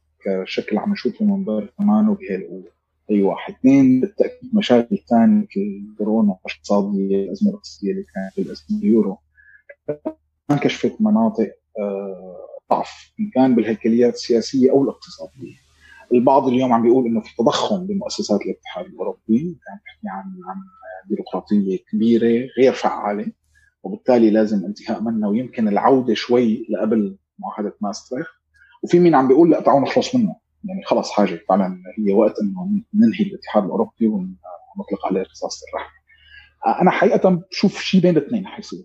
شكل 0.45 0.79
عم 0.79 0.92
نشوفه 0.92 1.25
من 1.25 1.45
بر 1.45 1.73
كمان 1.79 2.09
وبهالقوه 2.09 2.64
اي 3.11 3.23
واحد. 3.23 3.55
اثنين 3.55 4.01
بالتأكيد 4.01 4.55
مشاكل 4.55 4.99
ثانية 5.11 5.42
مثل 5.42 5.95
كورونا 5.99 6.37
الاقتصادية 6.45 7.25
الأزمة 7.25 7.51
الاقتصادية 7.51 7.92
اللي 7.92 8.05
كانت 8.14 8.37
بالأزمة 8.47 8.79
اليورو. 8.79 9.18
كشفت 10.62 10.97
مناطق 11.01 11.53
آه، 11.79 12.37
ضعف 12.71 13.12
إن 13.21 13.31
كان 13.35 13.55
بالهيكليات 13.55 14.14
السياسية 14.14 14.71
أو 14.71 14.83
الاقتصادية. 14.83 15.62
البعض 16.12 16.48
اليوم 16.48 16.72
عم 16.72 16.83
بيقول 16.83 17.07
إنه 17.07 17.20
في 17.20 17.37
تضخم 17.38 17.87
بمؤسسات 17.87 18.40
الاتحاد 18.40 18.85
الأوروبي 18.87 19.59
عم 19.70 19.79
بحكي 19.85 20.09
عن 20.09 20.25
عن 20.48 20.57
بيروقراطية 21.09 21.79
كبيرة 21.92 22.48
غير 22.59 22.72
فعالة 22.72 23.33
وبالتالي 23.83 24.31
لازم 24.31 24.64
انتهاء 24.64 25.03
منها 25.03 25.29
ويمكن 25.29 25.68
العودة 25.68 26.14
شوي 26.14 26.66
لقبل 26.70 27.18
معاهدة 27.38 27.77
ماستريخ 27.81 28.27
وفي 28.83 28.98
مين 28.98 29.14
عم 29.14 29.29
بيقول 29.29 29.51
لا 29.51 29.61
تعالوا 29.61 29.81
نخلص 29.81 30.14
منه؟ 30.14 30.37
يعني 30.64 30.85
خلص 30.85 31.11
حاجة 31.11 31.40
فعلا 31.48 31.79
هي 31.98 32.14
وقت 32.14 32.35
إنه 32.42 32.83
ننهي 32.94 33.25
الاتحاد 33.25 33.64
الأوروبي 33.64 34.07
ونطلق 34.07 35.07
عليه 35.07 35.22
رصاصه 35.22 35.66
الرحم. 35.68 35.90
أنا 36.83 36.90
حقيقه 36.90 37.31
بشوف 37.51 37.81
شيء 37.81 38.01
بين 38.01 38.16
الاثنين 38.16 38.46
حيصير. 38.46 38.85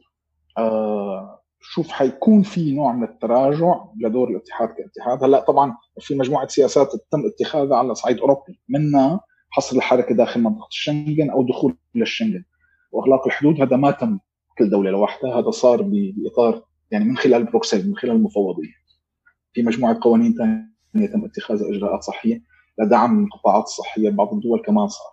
أه 0.58 1.42
شوف 1.62 1.92
حيكون 1.92 2.44
في 2.44 2.76
نوع 2.76 2.94
من 2.94 3.04
التراجع 3.04 3.86
لدور 4.02 4.30
الاتحاد 4.30 4.70
كاتحاد. 4.70 5.24
هلأ 5.24 5.40
طبعا 5.40 5.78
في 6.00 6.16
مجموعة 6.16 6.48
سياسات 6.48 6.92
تم 7.12 7.26
اتخاذها 7.26 7.78
على 7.78 7.96
صعيد 7.96 8.20
أوروبي 8.20 8.60
منها 8.70 9.20
حصر 9.50 9.78
الحركة 9.78 10.16
داخل 10.16 10.42
منطقة 10.42 10.68
الشنغن 10.68 11.30
أو 11.30 11.44
دخول 11.44 11.78
للشنغن 11.96 12.44
وأغلاق 12.92 13.28
الحدود 13.28 13.62
هذا 13.62 13.76
ما 13.76 13.92
تم 13.92 14.20
كل 14.58 14.70
دولة 14.70 14.92
لوحدها 14.92 15.40
هذا 15.40 15.52
صار 15.52 15.82
بإطار 15.82 16.64
يعني 16.92 17.06
من 17.06 17.18
خلال 17.18 17.44
بروكسل 17.44 17.90
من 17.90 17.98
خلال 17.98 18.16
المفوضية. 18.16 18.74
في 19.54 19.64
مجموعة 19.64 20.00
قوانين 20.02 20.34
ثانية 20.34 21.08
تم 21.08 21.26
اتخاذ 21.26 21.64
إجراءات 21.64 22.04
صحية 22.04 22.42
لدعم 22.80 23.24
القطاعات 23.24 23.64
الصحية 23.64 24.10
ببعض 24.10 24.34
الدول 24.34 24.62
كمان 24.62 24.88
صار. 24.88 25.12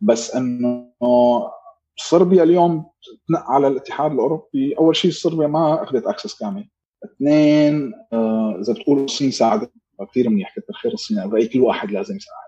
بس 0.00 0.36
إنه 0.36 0.88
صربيا 1.96 2.42
اليوم 2.42 2.86
تنق 3.28 3.50
على 3.50 3.68
الاتحاد 3.68 4.12
الأوروبي 4.12 4.74
أول 4.78 4.96
شيء 4.96 5.10
صربيا 5.10 5.46
ما 5.46 5.82
أخذت 5.82 6.06
أكسس 6.06 6.38
كامل. 6.38 6.68
اثنين 7.04 7.92
آه 8.12 8.58
إذا 8.60 8.72
بتقول 8.72 9.04
الصين 9.04 9.30
ساعدت 9.30 9.72
كثير 10.10 10.28
منيح 10.28 10.54
كثر 10.56 10.72
خير 10.72 10.92
الصين. 10.92 11.28
برايي 11.30 11.48
كل 11.48 11.60
واحد 11.60 11.90
لازم 11.90 12.16
يساعد. 12.16 12.46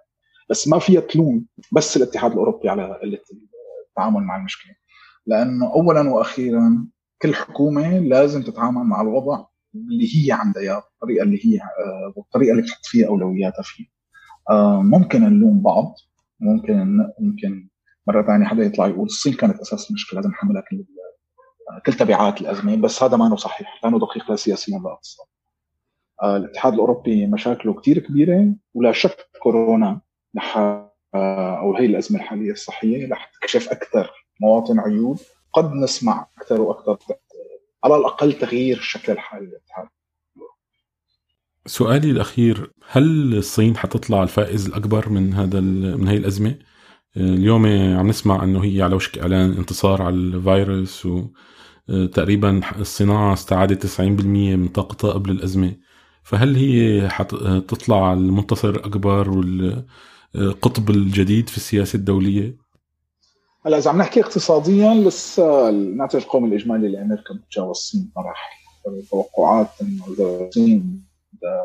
بس 0.51 0.69
ما 0.69 0.79
فيها 0.79 1.01
تلوم 1.01 1.47
بس 1.73 1.97
الاتحاد 1.97 2.33
الأوروبي 2.33 2.69
على 2.69 2.99
قله 3.03 3.19
التعامل 3.89 4.23
مع 4.23 4.37
المشكلة. 4.37 4.75
لأنه 5.27 5.73
اولا 5.75 6.11
وأخيرا 6.11 6.87
كل 7.23 7.35
حكومة 7.35 7.99
لازم 7.99 8.43
تتعامل 8.43 8.85
مع 8.85 9.01
الوضع 9.01 9.45
اللي 9.75 10.07
هي 10.17 10.33
عندها 10.33 10.63
إياه 10.63 10.83
الطريقة 10.95 11.23
اللي 11.23 11.47
هي 11.47 11.59
آه، 11.61 12.13
والطريقة 12.17 12.51
اللي 12.51 12.63
بتحط 12.63 12.85
فيها 12.87 13.09
أولوياتها 13.09 13.63
فيه 13.63 13.85
آه 14.51 14.83
ممكن 14.83 15.23
نلوم 15.23 15.63
بعض 15.63 15.95
ممكن 16.41 16.99
ممكن 17.21 17.69
مرة 18.09 18.23
ثانية 18.23 18.47
حدا 18.47 18.63
يطلع 18.63 18.87
يقول 18.87 19.07
الصين 19.07 19.35
كانت 19.35 19.61
أساس 19.61 19.91
المشكلة 19.91 20.21
لازم 20.21 20.31
نحملها 20.31 20.63
كل 20.71 20.85
كل 21.87 21.93
تبعات 21.93 22.41
الأزمة. 22.41 22.77
بس 22.77 23.03
هذا 23.03 23.17
ما 23.17 23.37
صحيح 23.37 23.81
لأنه 23.85 23.99
دقيق 23.99 24.31
لا 24.31 24.37
سياسيا 24.37 24.79
لا 24.79 24.93
اقتصاديا. 24.93 25.33
آه 26.23 26.37
الاتحاد 26.37 26.73
الأوروبي 26.73 27.27
مشاكله 27.27 27.75
كثير 27.75 27.99
كبيرة 27.99 28.55
ولا 28.75 28.93
شك 28.93 29.17
كورونا 29.43 30.01
رح 30.37 30.57
آه 30.59 31.59
أو 31.59 31.77
هي 31.77 31.87
الأزمة 31.87 32.19
الحالية 32.21 32.53
الصحية 32.53 33.13
رح 33.13 33.33
تكشف 33.41 33.69
أكثر 33.69 34.11
مواطن 34.41 34.81
عيوب. 34.81 35.19
قد 35.53 35.73
نسمع 35.73 36.27
أكثر 36.39 36.61
وأكثر 36.61 37.15
على 37.85 37.97
الأقل 37.97 38.33
تغيير 38.33 38.77
الشكل 38.77 39.13
الحالي 39.13 39.47
للاتحاد 39.47 39.89
سؤالي 41.67 42.11
الأخير 42.11 42.73
هل 42.91 43.37
الصين 43.37 43.77
حتطلع 43.77 44.23
الفائز 44.23 44.67
الأكبر 44.67 45.09
من 45.09 45.35
هذا 45.35 45.61
من 45.61 46.09
هي 46.09 46.17
الأزمة؟ 46.17 46.59
اليوم 47.17 47.67
عم 47.99 48.09
نسمع 48.09 48.45
إنه 48.45 48.65
هي 48.65 48.83
على 48.83 48.95
وشك 48.95 49.19
إعلان 49.19 49.53
انتصار 49.53 50.03
على 50.03 50.15
الفيروس 50.17 51.09
وتقريبا 51.89 52.61
الصناعة 52.81 53.33
استعادت 53.33 53.87
90% 53.87 54.01
من 54.01 54.69
طاقتها 54.69 55.13
قبل 55.13 55.31
الأزمة 55.31 55.77
فهل 56.23 56.57
هي 56.57 57.09
حتطلع 57.09 58.13
المنتصر 58.13 58.71
الأكبر 58.71 59.31
والقطب 59.31 60.91
الجديد 60.91 61.49
في 61.49 61.57
السياسة 61.57 61.97
الدولية؟ 61.97 62.57
هلا 63.67 63.79
إذا 63.79 63.91
عم 63.91 63.99
نحكي 63.99 64.21
اقتصاديا 64.21 64.95
لسه 64.95 65.69
الناتج 65.69 66.17
القومي 66.17 66.49
الإجمالي 66.49 66.89
لامريكا 66.89 67.35
بتجاوز 67.35 67.69
الصين 67.69 68.13
مراحل 68.17 68.59
التوقعات 68.89 69.69
إنه 69.83 70.05
إذا 70.15 70.47
الصين 70.47 71.05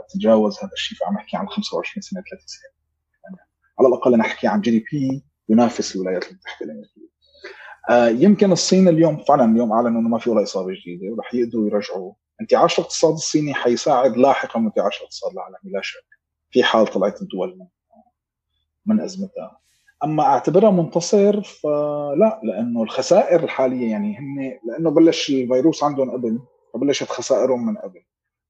تتجاوز 0.10 0.58
هذا 0.58 0.72
الشيء 0.74 0.98
فعم 0.98 1.14
نحكي 1.14 1.38
عن 1.38 1.48
25 1.48 2.02
سنة 2.02 2.22
30 2.22 2.48
سنة 2.48 2.70
يعني 3.24 3.38
على 3.80 3.88
الأقل 3.88 4.18
نحكي 4.18 4.48
عن 4.48 4.62
جي 4.62 4.72
دي 4.72 4.86
بي 4.92 5.24
ينافس 5.50 5.96
الولايات 5.96 6.26
المتحدة. 6.32 6.66
الامريكيه. 6.66 8.24
يمكن 8.26 8.52
الصين 8.52 8.88
اليوم 8.88 9.24
فعلا 9.24 9.52
اليوم 9.52 9.72
أعلنوا 9.72 10.02
إنه 10.02 10.10
ما 10.10 10.20
في 10.20 10.30
ولا 10.30 10.44
اصابه 10.44 10.74
جديدة 10.74 11.14
ورح 11.14 11.34
يقدروا 11.34 11.66
يرجعوا. 11.68 12.14
انتعاش 12.42 12.80
الاقتصاد 12.80 13.14
الصيني 13.14 13.54
حيساعد 13.54 14.18
لاحقا 14.18 14.60
انتعاش 14.60 14.98
الاقتصاد 14.98 15.32
العالمي 15.32 15.72
لا 15.72 15.82
شك. 15.84 16.06
في 16.52 16.64
حال 16.64 16.88
طلعت 16.88 17.22
الدول 17.22 17.58
من 17.60 17.66
من 18.86 19.02
أزمتها. 19.02 19.60
أما 20.04 20.24
أعتبرها 20.24 20.72
منتصر 20.72 21.42
فلا 21.42 22.42
لأنه 22.44 22.84
الخسائر 22.84 23.44
الحالية 23.44 23.92
يعني 23.92 24.18
هن 24.18 24.60
لأنه 24.68 24.90
بلش 24.90 25.30
الفيروس 25.30 25.84
عندهم 25.84 26.12
قبل 26.12 26.40
فبلشت 26.74 27.10
خسائرهم 27.10 27.66
من 27.66 27.78
قبل. 27.78 28.04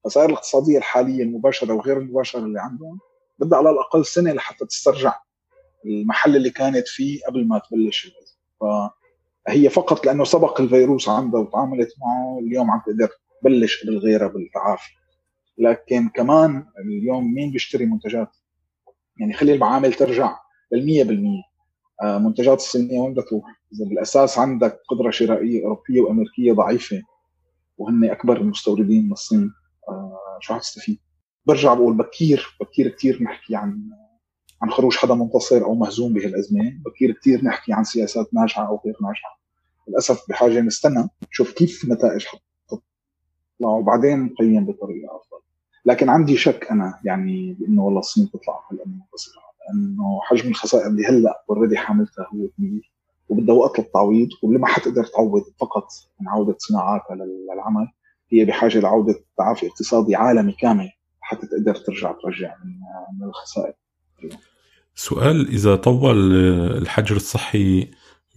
الخسائر 0.06 0.30
الاقتصادية 0.30 0.78
الحالية 0.78 1.24
المباشرة 1.24 1.74
وغير 1.74 1.98
المباشرة 1.98 2.40
اللي 2.40 2.62
عندهم 2.62 3.00
بدها 3.40 3.58
على 3.58 3.70
الأقل 3.70 4.06
سنة 4.06 4.34
لحتى 4.34 4.66
تسترجع. 4.66 5.14
المحل 5.86 6.36
اللي 6.36 6.50
كانت 6.50 6.88
فيه 6.88 7.20
قبل 7.28 7.48
ما 7.48 7.60
تبلش 7.60 8.06
الأزمة. 8.06 8.44
فهي 9.48 9.70
فقط 9.70 10.06
لأنه 10.06 10.24
سبق 10.24 10.62
الفيروس 10.62 11.10
عندها 11.10 11.40
وتعاملت 11.40 11.94
معه 12.02 12.40
اليوم 12.40 12.72
عم 12.72 12.82
تقدر 12.86 13.10
تبلش 13.42 13.84
قبل 13.84 13.98
غيرها 13.98 14.28
بالتعافي 14.28 14.92
لكن 15.58 16.10
كمان 16.10 16.66
اليوم 16.86 17.34
مين 17.34 17.52
بيشتري 17.52 17.86
منتجات؟ 17.86 18.30
يعني 19.20 19.34
خلي 19.34 19.54
المعامل 19.54 19.94
ترجع 19.94 20.38
للمية 20.72 21.04
بالمية. 21.04 21.44
آه، 22.04 22.18
منتجات 22.18 22.58
الصينية 22.58 23.00
وين 23.00 23.12
بدها 23.12 23.24
تروح؟ 23.24 23.44
إذا 23.74 23.90
بالأساس 23.90 24.38
عندك 24.38 24.80
قدرة 24.90 25.10
شرائية 25.10 25.64
أوروبية 25.64 26.02
وأمريكية 26.02 26.54
ضعيفة 26.54 27.02
وهن 27.78 28.04
أكبر 28.04 28.38
المستوردين 28.38 29.06
من 29.06 29.12
الصين. 29.12 29.52
آه، 29.90 30.38
شو 30.42 30.54
حتستفيد 30.54 31.00
برجع 31.46 31.74
بقول 31.74 31.94
بكير 31.98 32.58
بكير 32.62 32.90
كثير 32.90 33.24
نحكي 33.24 33.56
عن 33.56 33.90
عن 34.64 34.72
خروج 34.72 34.98
حدا 34.98 35.14
منتصر 35.14 35.64
أو 35.64 35.76
مهزوم 35.76 36.14
بهالأزمة. 36.14 36.74
بكير 36.86 37.12
كثير 37.12 37.46
نحكي 37.46 37.74
عن 37.74 37.84
سياسات 37.84 38.34
ناجحة 38.34 38.68
أو 38.68 38.82
غير 38.86 38.96
ناجحة. 39.02 39.40
للأسف 39.88 40.26
بحاجة 40.30 40.62
نستنى 40.62 41.10
نشوف 41.32 41.54
كيف 41.54 41.84
النتائج 41.84 42.26
حتطلع 42.26 42.82
وبعدين 43.62 44.20
نقيم 44.24 44.66
بطريقة 44.66 45.16
أفضل. 45.16 45.44
لكن 45.86 46.10
عندي 46.10 46.38
شك 46.38 46.68
أنا 46.72 47.00
يعني 47.06 47.54
بإنه 47.54 47.86
والله 47.86 48.00
الصين 48.00 48.30
تطلع 48.30 48.60
هلا 48.72 48.84
منتصره 48.86 49.44
لأنه 49.68 50.20
حجم 50.22 50.50
الخسائر 50.50 50.88
اللي 50.88 51.06
هلأ 51.06 51.44
اوريدي 51.50 51.78
حاملتها 51.78 52.28
هو 52.34 52.48
كبير 52.58 52.92
وبدها 53.30 53.56
وقت 53.56 53.80
للتعويض 53.80 54.30
واللي 54.44 54.60
ما 54.60 54.68
حتقدر 54.68 55.04
تعوض 55.04 55.44
فقط 55.60 55.88
من 56.20 56.28
عودة 56.28 56.56
صناعاتها 56.58 57.16
للعمل 57.16 57.88
هي 58.32 58.46
بحاجة 58.46 58.80
لعودة 58.80 59.16
تعافي 59.38 59.68
اقتصادي 59.68 60.16
عالمي 60.16 60.52
كامل 60.52 60.90
حتى 61.22 61.48
تقدر 61.48 61.76
ترجع 61.76 62.12
ترجع 62.12 62.56
من 63.20 63.28
الخسائر. 63.28 63.74
سؤال 64.96 65.48
إذا 65.48 65.76
طول 65.76 66.34
الحجر 66.78 67.16
الصحي 67.16 67.88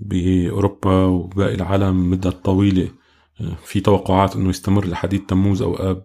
بأوروبا 0.00 1.04
وباقي 1.04 1.54
العالم 1.54 2.10
مدة 2.10 2.30
طويلة 2.30 2.88
في 3.64 3.80
توقعات 3.80 4.36
أنه 4.36 4.48
يستمر 4.48 4.86
لحديد 4.86 5.26
تموز 5.26 5.62
أو 5.62 5.74
آب 5.74 6.02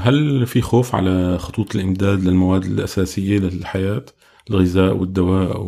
هل 0.00 0.46
في 0.46 0.60
خوف 0.60 0.94
على 0.94 1.38
خطوط 1.38 1.74
الإمداد 1.74 2.24
للمواد 2.24 2.64
الأساسية 2.64 3.38
للحياة 3.38 4.04
الغذاء 4.50 4.96
والدواء 4.96 5.60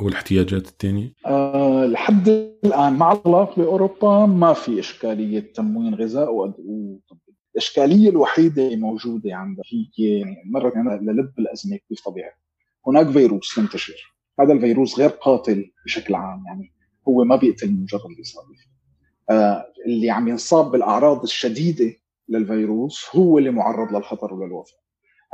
والاحتياجات 0.00 0.68
الثانية؟ 0.68 1.12
أه 1.26 1.86
لحد 1.86 2.28
الآن 2.64 2.92
مع 2.92 3.12
الإغلاق 3.12 3.56
بأوروبا 3.58 4.26
ما 4.26 4.52
في 4.52 4.80
إشكالية 4.80 5.52
تموين 5.52 5.94
غذاء 5.94 6.34
وطب 6.34 7.18
الإشكالية 7.54 8.10
الوحيدة 8.10 8.68
الموجودة 8.68 9.34
عندها 9.34 9.64
هي 9.72 10.18
يعني 10.18 11.00
للب 11.02 11.32
الأزمة 11.38 11.76
كيف 11.88 12.00
طبيعي 12.06 12.32
هناك 12.86 13.10
فيروس 13.10 13.58
ينتشر. 13.58 14.16
هذا 14.40 14.52
الفيروس 14.52 14.98
غير 14.98 15.08
قاتل 15.08 15.70
بشكل 15.84 16.14
عام 16.14 16.44
يعني 16.46 16.72
هو 17.08 17.24
ما 17.24 17.36
بيقتل 17.36 17.72
مجرد 17.72 18.10
الاصابه 18.16 18.54
آه 19.30 19.64
اللي 19.86 20.10
عم 20.10 20.28
ينصاب 20.28 20.70
بالأعراض 20.70 21.22
الشديدة 21.22 21.94
للفيروس 22.28 23.06
هو 23.16 23.38
اللي 23.38 23.50
معرض 23.50 23.92
للخطر 23.96 24.34
وللوفاة. 24.34 24.78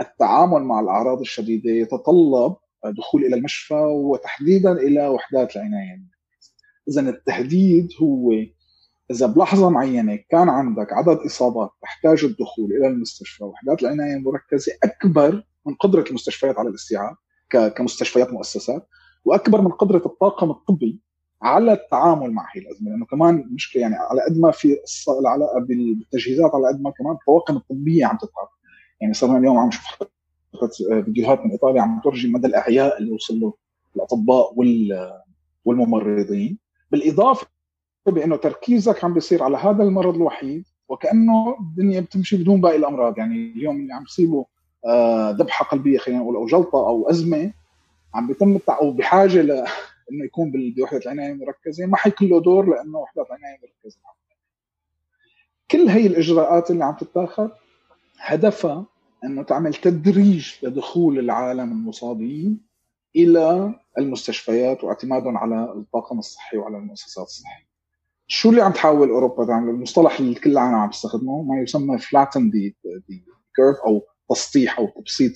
التعامل 0.01 0.63
مع 0.63 0.81
الأعراض 0.81 1.21
الشديدة 1.21 1.71
يتطلب 1.71 2.57
دخول 2.85 3.25
إلى 3.25 3.37
المشفى 3.37 3.75
وتحديدا 3.75 4.73
إلى 4.73 5.09
وحدات 5.09 5.57
العناية. 5.57 6.03
اذا 6.89 7.01
التهديد 7.01 7.89
هو 8.03 8.33
إذا 9.11 9.27
بلحظة 9.27 9.71
معينة 9.71 10.19
كان 10.31 10.49
عندك 10.49 10.93
عدد 10.93 11.17
إصابات 11.27 11.71
تحتاج 11.83 12.25
الدخول 12.25 12.73
إلى 12.73 12.87
المستشفى 12.87 13.45
وحدات 13.45 13.83
العناية 13.83 14.17
المركزه 14.17 14.73
أكبر 14.85 15.45
من 15.67 15.75
قدرة 15.75 16.05
المستشفيات 16.09 16.59
على 16.59 16.69
الاستيعاب 16.69 17.17
كمستشفيات 17.57 18.33
مؤسسات 18.33 18.89
وأكبر 19.25 19.61
من 19.61 19.71
قدرة 19.71 20.03
الطاقم 20.07 20.51
الطبي 20.51 21.01
على 21.43 21.73
التعامل 21.73 22.33
مع 22.33 22.47
هي 22.55 22.61
الأزمة 22.61 22.91
لأنه 22.91 23.07
كمان 23.07 23.49
مشكلة 23.51 23.83
يعني 23.83 23.95
على 23.95 24.23
قد 24.23 24.39
ما 24.39 24.51
في 24.51 24.77
العلاقه 25.21 25.61
بالتجهيزات 25.61 26.55
على 26.55 26.69
قد 26.69 26.81
ما 26.81 26.91
كمان 26.91 27.13
الطواقم 27.13 27.57
الطبية 27.57 28.07
عم 28.07 28.17
تتعب. 28.17 28.49
يعني 29.01 29.15
صرنا 29.15 29.39
اليوم 29.39 29.59
عم 29.59 29.69
نشوف 29.69 29.85
فيديوهات 31.05 31.45
من 31.45 31.51
إيطاليا 31.51 31.83
عم 31.83 32.01
ترجي 32.05 32.29
مدى 32.29 32.47
الاعياء 32.47 32.99
اللي 32.99 33.13
وصل 33.13 33.41
له 33.41 33.55
الأطباء 33.97 34.55
والممرضين 35.65 36.59
بالإضافة 36.91 37.47
بأنه 38.07 38.37
تركيزك 38.37 39.05
عم 39.05 39.15
بيصير 39.15 39.43
على 39.43 39.57
هذا 39.57 39.83
المرض 39.83 40.15
الوحيد 40.15 40.65
وكأنه 40.89 41.57
الدنيا 41.61 42.01
بتمشي 42.01 42.37
بدون 42.37 42.61
باقي 42.61 42.77
الأمراض. 42.77 43.19
يعني 43.19 43.53
اليوم 43.53 43.81
اللي 43.81 43.93
عم 43.93 44.03
يصيبه 44.03 44.47
ذبحة 45.31 45.65
قلبية 45.65 45.99
خلينا 45.99 46.21
نقول 46.21 46.37
أو 46.37 46.47
جلطة 46.47 46.89
أو 46.89 47.11
أزمة 47.11 47.53
عم 48.15 48.27
بيتم 48.27 48.59
أو 48.69 48.91
بحاجة 48.91 49.43
ل 49.43 49.51
إنه 50.13 50.25
يكون 50.25 50.53
بوحدة 50.77 50.99
العناية 50.99 51.33
المركزه 51.33 51.87
ما 51.87 51.97
حيكون 51.97 52.29
له 52.29 52.41
دور 52.41 52.75
لأنه 52.75 52.99
وحدات 52.99 53.27
العناية 53.27 53.57
المركزه 53.57 53.99
كل 55.71 55.89
هي 55.89 56.07
الإجراءات 56.07 56.71
اللي 56.71 56.85
عم 56.85 56.95
تتاخذ 56.95 57.49
هدفها 58.19 58.85
إنه 59.25 59.43
تعمل 59.43 59.75
تدريج 59.75 60.53
لدخول 60.63 61.19
العالم 61.19 61.73
المصابين 61.73 62.61
إلى 63.17 63.75
المستشفيات 63.99 64.85
واعتمادهم 64.85 65.39
على 65.39 65.73
الطاقم 65.77 66.19
الصحي 66.19 66.57
وعلى 66.57 66.77
المؤسسات 66.77 67.27
الصحية. 67.27 67.67
شو 68.27 68.51
اللي 68.51 68.63
عم 68.63 68.73
تحاول 68.73 69.09
أوروبا 69.09 69.47
تعمل؟ 69.47 69.69
المصطلح 69.71 70.19
اللي 70.19 70.35
كل 70.35 70.51
العالم 70.51 70.75
عم 70.75 70.91
تستخدمه 70.91 71.43
ما 71.43 71.63
يسمى 71.63 71.99
فلاتن 71.99 72.51
دي 72.51 72.77
كيرف 73.57 73.77
أو 73.87 74.03
تسطيح 74.33 74.79
أو 74.79 74.89
تبسيط 74.89 75.33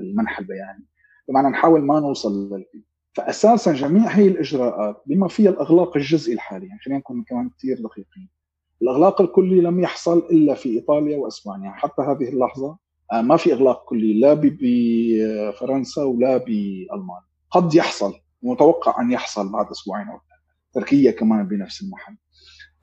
المنحى 0.00 0.42
البياني. 0.42 0.86
بمعنى 1.28 1.48
نحاول 1.48 1.80
ما 1.80 2.00
نوصل 2.00 2.44
للبيك. 2.44 2.88
فاساسا 3.14 3.72
جميع 3.72 4.08
هي 4.08 4.28
الإجراءات 4.28 5.02
بما 5.06 5.28
فيها 5.28 5.50
الأغلاق 5.50 5.96
الجزئي 5.96 6.34
الحالي 6.34 6.66
يعني 6.66 6.80
خلينا 6.80 6.98
نكون 6.98 7.24
كمان 7.28 7.50
كثير 7.58 7.76
دقيقين. 7.76 8.28
الأغلاق 8.82 9.20
الكلي 9.20 9.60
لم 9.60 9.80
يحصل 9.80 10.18
إلا 10.18 10.54
في 10.54 10.68
إيطاليا 10.68 11.16
وإسبانيا 11.16 11.70
حتى 11.70 12.02
هذه 12.02 12.28
اللحظة 12.28 12.78
آه، 13.12 13.22
ما 13.22 13.36
في 13.36 13.52
أغلاق 13.52 13.84
كلي 13.84 14.20
لا 14.20 14.34
بفرنسا 14.34 16.02
ولا 16.02 16.36
بالمانيا 16.36 17.28
قد 17.50 17.74
يحصل 17.74 18.14
متوقع 18.42 19.02
أن 19.02 19.10
يحصل 19.10 19.52
بعد 19.52 19.66
أسبوعين 19.66 20.08
أو 20.08 20.20
تركيا 20.74 21.10
كمان 21.10 21.48
بنفس 21.48 21.82
المحل 21.82 22.16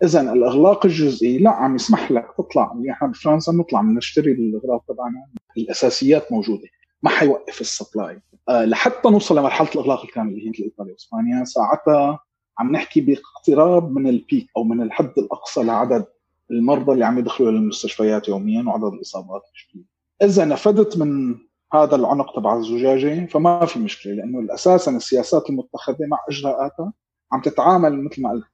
اذا 0.04 0.22
الأغلاق 0.22 0.86
الجزئي 0.86 1.38
لا 1.38 1.50
عم 1.50 1.76
يسمح 1.76 2.12
لك 2.12 2.28
تطلع 2.38 2.72
يعني 2.76 2.92
إحنا 2.92 3.08
بفرنسا 3.08 3.52
بنطلع 3.52 3.82
بنشتري 3.82 4.32
الاغراض 4.32 4.82
تبعنا 4.88 5.28
الأساسيات 5.58 6.32
موجودة. 6.32 6.68
ما 7.04 7.10
حيوقف 7.10 7.62
السبلاي. 7.62 8.22
أه 8.50 8.66
لحتى 8.66 9.10
نوصل 9.10 9.38
لمرحلة 9.38 9.70
الإغلاق 9.76 10.02
الكامل 10.02 10.30
اللي 10.30 10.46
هي 10.46 10.50
مثل 10.50 10.64
إيطاليا 10.64 10.94
وإسبانيا 10.94 11.44
ساعتها 11.44 12.20
عم 12.60 12.72
نحكي 12.72 13.02
باقتراب 13.02 13.92
من 13.92 14.08
البيك 14.08 14.48
أو 14.58 14.64
من 14.64 14.82
الحد 14.82 15.14
الأقصى 15.18 15.64
لعدد 15.64 16.06
المرضى 16.52 16.92
اللي 16.92 17.06
عم 17.06 17.20
يدخلوا 17.20 17.52
للمستشفيات 17.52 18.28
يوميا 18.28 18.64
وعدد 18.64 18.94
الإصابات 18.94 19.42
الجديده 19.56 19.90
إذا 20.22 20.46
نفدت 20.46 20.98
من 20.98 21.36
هذا 21.74 21.96
العنق 21.96 22.36
تبع 22.36 22.58
الزجاجة 22.58 23.26
فما 23.26 23.66
في 23.66 23.80
مشكلة 23.80 24.14
لأنه 24.14 24.54
أساسا 24.54 24.92
السياسات 24.92 25.50
المتخذة 25.50 26.06
مع 26.08 26.18
إجراءاتها 26.30 26.94
عم 27.32 27.42
تتعامل 27.42 28.04
مثل 28.04 28.22
ما 28.22 28.32
قلت 28.32 28.46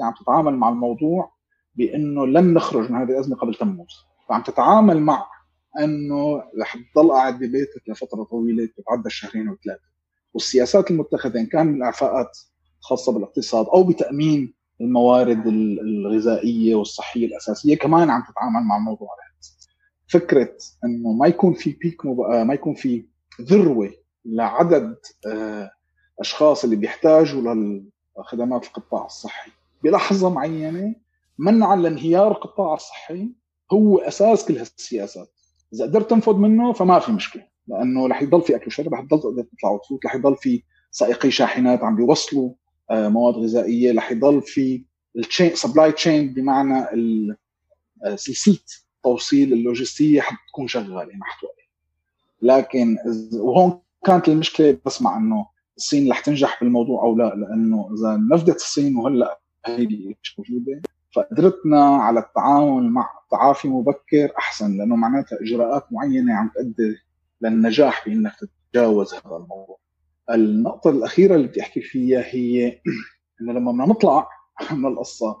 عم 0.00 0.14
تتعامل 0.22 0.56
مع 0.56 0.68
الموضوع 0.68 1.32
بأنه 1.74 2.26
لن 2.26 2.54
نخرج 2.54 2.90
من 2.90 2.96
هذه 2.96 3.08
الأزمة 3.08 3.36
قبل 3.36 3.54
تموز. 3.54 4.06
فعم 4.28 4.42
تتعامل 4.42 5.00
مع 5.00 5.26
أنه 5.78 6.42
رح 6.60 6.76
تضل 6.94 7.10
قاعد 7.10 7.38
ببيتك 7.38 7.82
لفترة 7.88 8.24
طويلة 8.24 8.68
تتعدى 8.76 9.06
الشهرين 9.06 9.48
وثلاثه 9.48 9.88
والسياسات 10.34 10.90
المتخذة 10.90 11.40
إن 11.40 11.46
كان 11.46 11.66
من 11.66 11.74
الاعفاءات 11.76 12.38
خاصة 12.80 13.12
بالاقتصاد 13.12 13.66
أو 13.66 13.84
بتأمين 13.84 14.54
الموارد 14.80 15.46
الغذائية 15.46 16.74
والصحية 16.74 17.26
الأساسية 17.26 17.76
كمان 17.76 18.10
عم 18.10 18.22
تتعامل 18.22 18.66
مع 18.66 18.76
الموضوع 18.76 19.08
هذا 19.08 19.28
فكرة 20.08 20.56
أنه 20.84 21.12
ما 21.12 21.26
يكون 21.26 21.54
في 21.54 21.72
بيك 21.72 22.06
آه، 22.06 22.44
ما 22.44 22.54
يكون 22.54 22.74
في 22.74 23.04
ذروة 23.42 23.92
لعدد 24.24 24.96
آه، 25.26 25.70
أشخاص 26.20 26.64
اللي 26.64 26.76
بيحتاجوا 26.76 27.54
لخدمات 28.18 28.66
القطاع 28.66 29.06
الصحي. 29.06 29.50
بلحظة 29.84 30.30
معينة 30.30 30.94
منعا 31.38 31.76
لانهيار 31.76 32.32
القطاع 32.32 32.74
الصحي 32.74 33.28
هو 33.72 33.98
أساس 33.98 34.44
كل 34.44 34.58
هالسياسات. 34.58 35.37
إذا 35.74 35.84
قدرت 35.84 36.10
تنفذ 36.10 36.34
منه 36.34 36.72
فما 36.72 36.98
في 36.98 37.12
مشكلة 37.12 37.46
لأنه 37.68 38.06
رح 38.06 38.22
يضل 38.22 38.42
في 38.42 38.56
أكل 38.56 38.66
وشرب 38.66 38.94
رح 38.94 39.00
تضل 39.00 39.20
تطلع 39.20 39.70
وتفوت 39.70 40.06
رح 40.06 40.14
يضل 40.14 40.36
في 40.36 40.62
سائقي 40.90 41.30
شاحنات 41.30 41.82
عم 41.82 41.96
بيوصلوا 41.96 42.52
آه، 42.90 43.08
مواد 43.08 43.34
غذائية 43.34 43.92
رح 43.92 44.12
يضل 44.12 44.42
في 44.42 44.84
ال 45.16 45.22
chain 45.22 45.54
supply 45.54 45.92
chain 45.92 46.34
بمعنى 46.34 46.86
سلسلة 48.14 48.58
التوصيل 48.96 49.52
اللوجستية 49.52 50.20
حتكون 50.20 50.68
شغالة 50.68 51.16
ما 51.16 51.24
حتوقف. 51.24 51.68
لكن 52.42 52.96
وهون 53.32 53.80
كانت 54.04 54.28
المشكلة 54.28 54.78
بسمع 54.86 55.16
إنه 55.16 55.46
الصين 55.76 56.10
رح 56.10 56.20
تنجح 56.20 56.60
بالموضوع 56.60 57.02
أو 57.02 57.16
لا 57.16 57.34
لأنه 57.34 57.90
إذا 57.98 58.20
نفذت 58.32 58.56
الصين 58.56 58.96
وهلأ 58.96 59.40
هيدي 59.66 60.16
مش 60.22 60.38
موجودة؟ 60.38 60.82
فقدرتنا 61.14 61.84
على 61.96 62.20
التعامل 62.20 62.90
مع 62.90 63.08
تعافي 63.30 63.68
مبكر 63.68 64.32
أحسن 64.38 64.78
لأنه 64.78 64.96
معناتها 64.96 65.38
إجراءات 65.40 65.86
معينة 65.92 66.34
عم 66.34 66.50
تؤدي 66.54 66.96
للنجاح 67.40 68.08
بانك 68.08 68.32
تتجاوز 68.40 69.14
هذا 69.14 69.36
الموضوع. 69.36 69.78
النقطة 70.30 70.90
الأخيرة 70.90 71.34
اللي 71.34 71.48
بدي 71.48 71.60
أحكي 71.60 71.80
فيها 71.80 72.22
هي 72.26 72.80
إنه 73.40 73.52
لما 73.52 73.72
بدنا 73.72 73.86
نطلع 73.86 74.28
من 74.72 74.86
القصة 74.86 75.36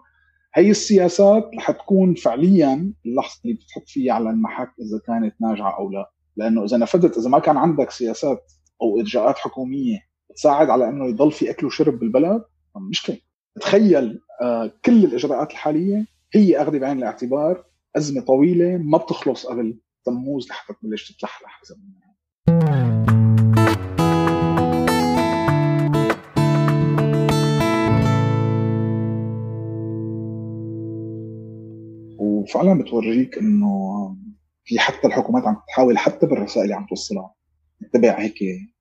هي 0.54 0.70
السياسات 0.70 1.50
رح 1.58 1.70
تكون 1.70 2.14
فعليا 2.14 2.92
اللحظة 3.06 3.40
اللي 3.44 3.54
بتحط 3.54 3.88
فيها 3.88 4.12
على 4.12 4.30
المحك 4.30 4.72
إذا 4.80 5.00
كانت 5.06 5.34
ناجعه 5.40 5.78
أو 5.78 5.90
لا 5.90 6.12
لأنه 6.36 6.64
إذا 6.64 6.76
نفذت 6.76 7.18
إذا 7.18 7.28
ما 7.28 7.38
كان 7.38 7.56
عندك 7.56 7.90
سياسات 7.90 8.52
أو 8.82 9.00
إجراءات 9.00 9.38
حكومية 9.38 9.98
تساعد 10.36 10.70
على 10.70 10.88
إنه 10.88 11.06
يضل 11.06 11.32
في 11.32 11.50
أكل 11.50 11.66
وشرب 11.66 11.98
بالبلد 11.98 12.44
مشكله 12.76 13.18
تخيل 13.60 14.20
آه 14.42 14.72
كل 14.84 15.04
الإجراءات 15.04 15.50
الحالية 15.50 16.06
هي 16.34 16.62
اخذ 16.62 16.78
بعين 16.78 16.98
الاعتبار 16.98 17.64
أزمة 17.96 18.20
طويلة 18.20 18.76
ما 18.76 18.98
بتخلص 18.98 19.46
قبل 19.46 19.78
تموز 20.04 20.48
لحتى 20.48 20.72
تبلش 20.82 21.12
تتلحلح 21.12 21.60
إذا 21.64 21.76
وفعلا 32.18 32.78
بتورجيك 32.82 33.38
إنه 33.38 33.68
في 34.64 34.78
حتى 34.78 35.06
الحكومات 35.06 35.46
عم 35.46 35.56
تحاول 35.68 35.98
حتى 35.98 36.26
بالرسائل 36.26 36.64
اللي 36.64 36.74
عم 36.74 36.86
توصلها 36.86 37.34
تتبع 37.80 38.18
هيك 38.20 38.38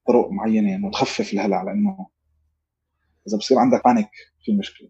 طرق 0.07 0.31
معينة 0.31 0.75
إنه 0.75 0.91
تخفف 0.91 1.33
الهلع 1.33 1.63
لأنه 1.63 2.07
إذا 3.27 3.37
بصير 3.37 3.59
عندك 3.59 3.83
panic 3.85 4.09
في 4.45 4.57
مشكلة. 4.57 4.89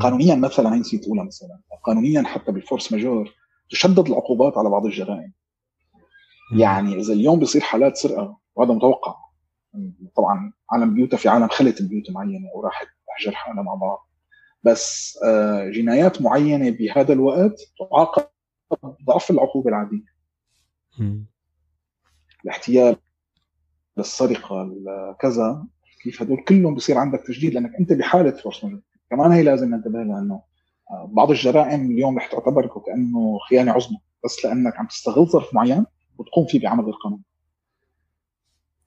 قانونيا 0.00 0.34
مثلا 0.34 0.74
هي 0.74 0.78
نسيت 0.78 1.06
اقولها 1.06 1.24
مثلا. 1.24 1.60
قانونيا 1.84 2.22
حتى 2.22 2.52
بال 2.52 2.63
force 2.63 2.92
majeure 2.92 3.34
تشدد 3.70 4.08
العقوبات 4.08 4.58
على 4.58 4.70
بعض 4.70 4.86
الجرائم. 4.86 5.32
يعني 6.58 7.00
إذا 7.00 7.12
اليوم 7.12 7.38
بيصير 7.38 7.60
حالات 7.60 7.96
سرقة 7.96 8.38
وهذا 8.54 8.72
متوقع. 8.72 9.14
طبعا 10.16 10.52
عالم 10.70 10.94
بيوتا 10.94 11.16
في 11.16 11.28
عالم 11.28 11.48
خلت 11.48 11.82
بيوت 11.82 12.10
معينة 12.10 12.48
وراحت 12.54 12.86
تحجر 13.06 13.34
حالها 13.34 13.62
مع 13.62 13.74
بعض. 13.74 14.08
بس 14.62 15.18
آه، 15.24 15.68
جنايات 15.68 16.22
معينة 16.22 16.70
بهذا 16.70 17.12
الوقت 17.12 17.60
تعاقب 17.78 18.26
ضعف 19.06 19.30
العقوبة 19.30 19.70
العادية. 19.70 20.04
الاحتيال 22.44 22.96
السرقة 23.98 24.70
كذا. 25.20 25.66
كيف 26.02 26.22
هدول 26.22 26.44
كلهم 26.48 26.74
بصير 26.74 26.98
عندك 26.98 27.22
تشديد 27.26 27.54
لأنك 27.54 27.74
أنت 27.80 27.92
بحالة 27.92 28.30
force 28.30 28.64
majeure 28.64 28.82
كمان 29.10 29.32
هي 29.32 29.42
لازم 29.42 29.74
ننتبه 29.74 30.02
لها 30.02 30.18
إنه 30.18 30.42
آه، 30.90 31.10
بعض 31.12 31.30
الجرائم 31.30 31.90
اليوم 31.90 32.18
رح 32.18 32.26
تعتبر 32.26 32.66
كانه 32.86 33.38
خيانة 33.48 33.72
عظمى 33.72 33.98
بس 34.24 34.44
لأنك 34.44 34.76
عم 34.76 34.86
تستغل 34.86 35.26
ظرف 35.26 35.54
معين 35.54 35.86
وتقوم 36.18 36.46
فيه 36.46 36.60
بعمل 36.60 36.84
غير 36.84 36.94
قانوني 36.94 37.22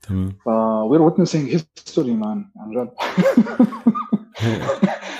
تمام. 0.01 0.31
ف 0.45 0.47
we're 0.91 1.01
witnessing 1.01 1.49
history 1.49 2.13
man 2.13 2.51
عن 2.57 2.71
جد. 2.71 2.91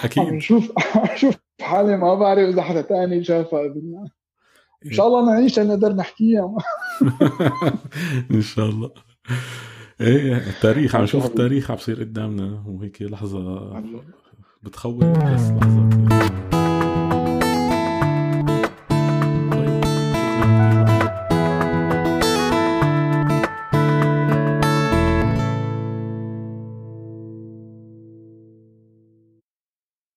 أكيد. 0.04 0.40
شوف 0.40 0.72
شوف 1.16 1.36
حالي 1.62 1.98
ما 1.98 2.16
بعرف 2.16 2.50
إذا 2.50 2.62
حدا 2.62 2.82
ثاني 2.82 3.24
شافها 3.24 3.66
إن 4.86 4.92
شاء 4.92 5.08
الله 5.08 5.26
نعيش 5.26 5.60
نقدر 5.60 5.94
نحكيها. 5.94 6.56
إن 8.32 8.42
شاء 8.42 8.66
الله. 8.66 8.92
إيه 10.02 10.38
التاريخ 10.38 10.96
عم 10.96 11.04
نشوف 11.04 11.26
التاريخ 11.26 11.72
عم 11.72 11.78
بصير 11.78 12.00
قدامنا 12.00 12.64
وهيك 12.68 13.02
لحظة 13.02 13.74
بتخوف 14.64 15.04
بس 15.04 15.42
لحظة. 15.52 16.35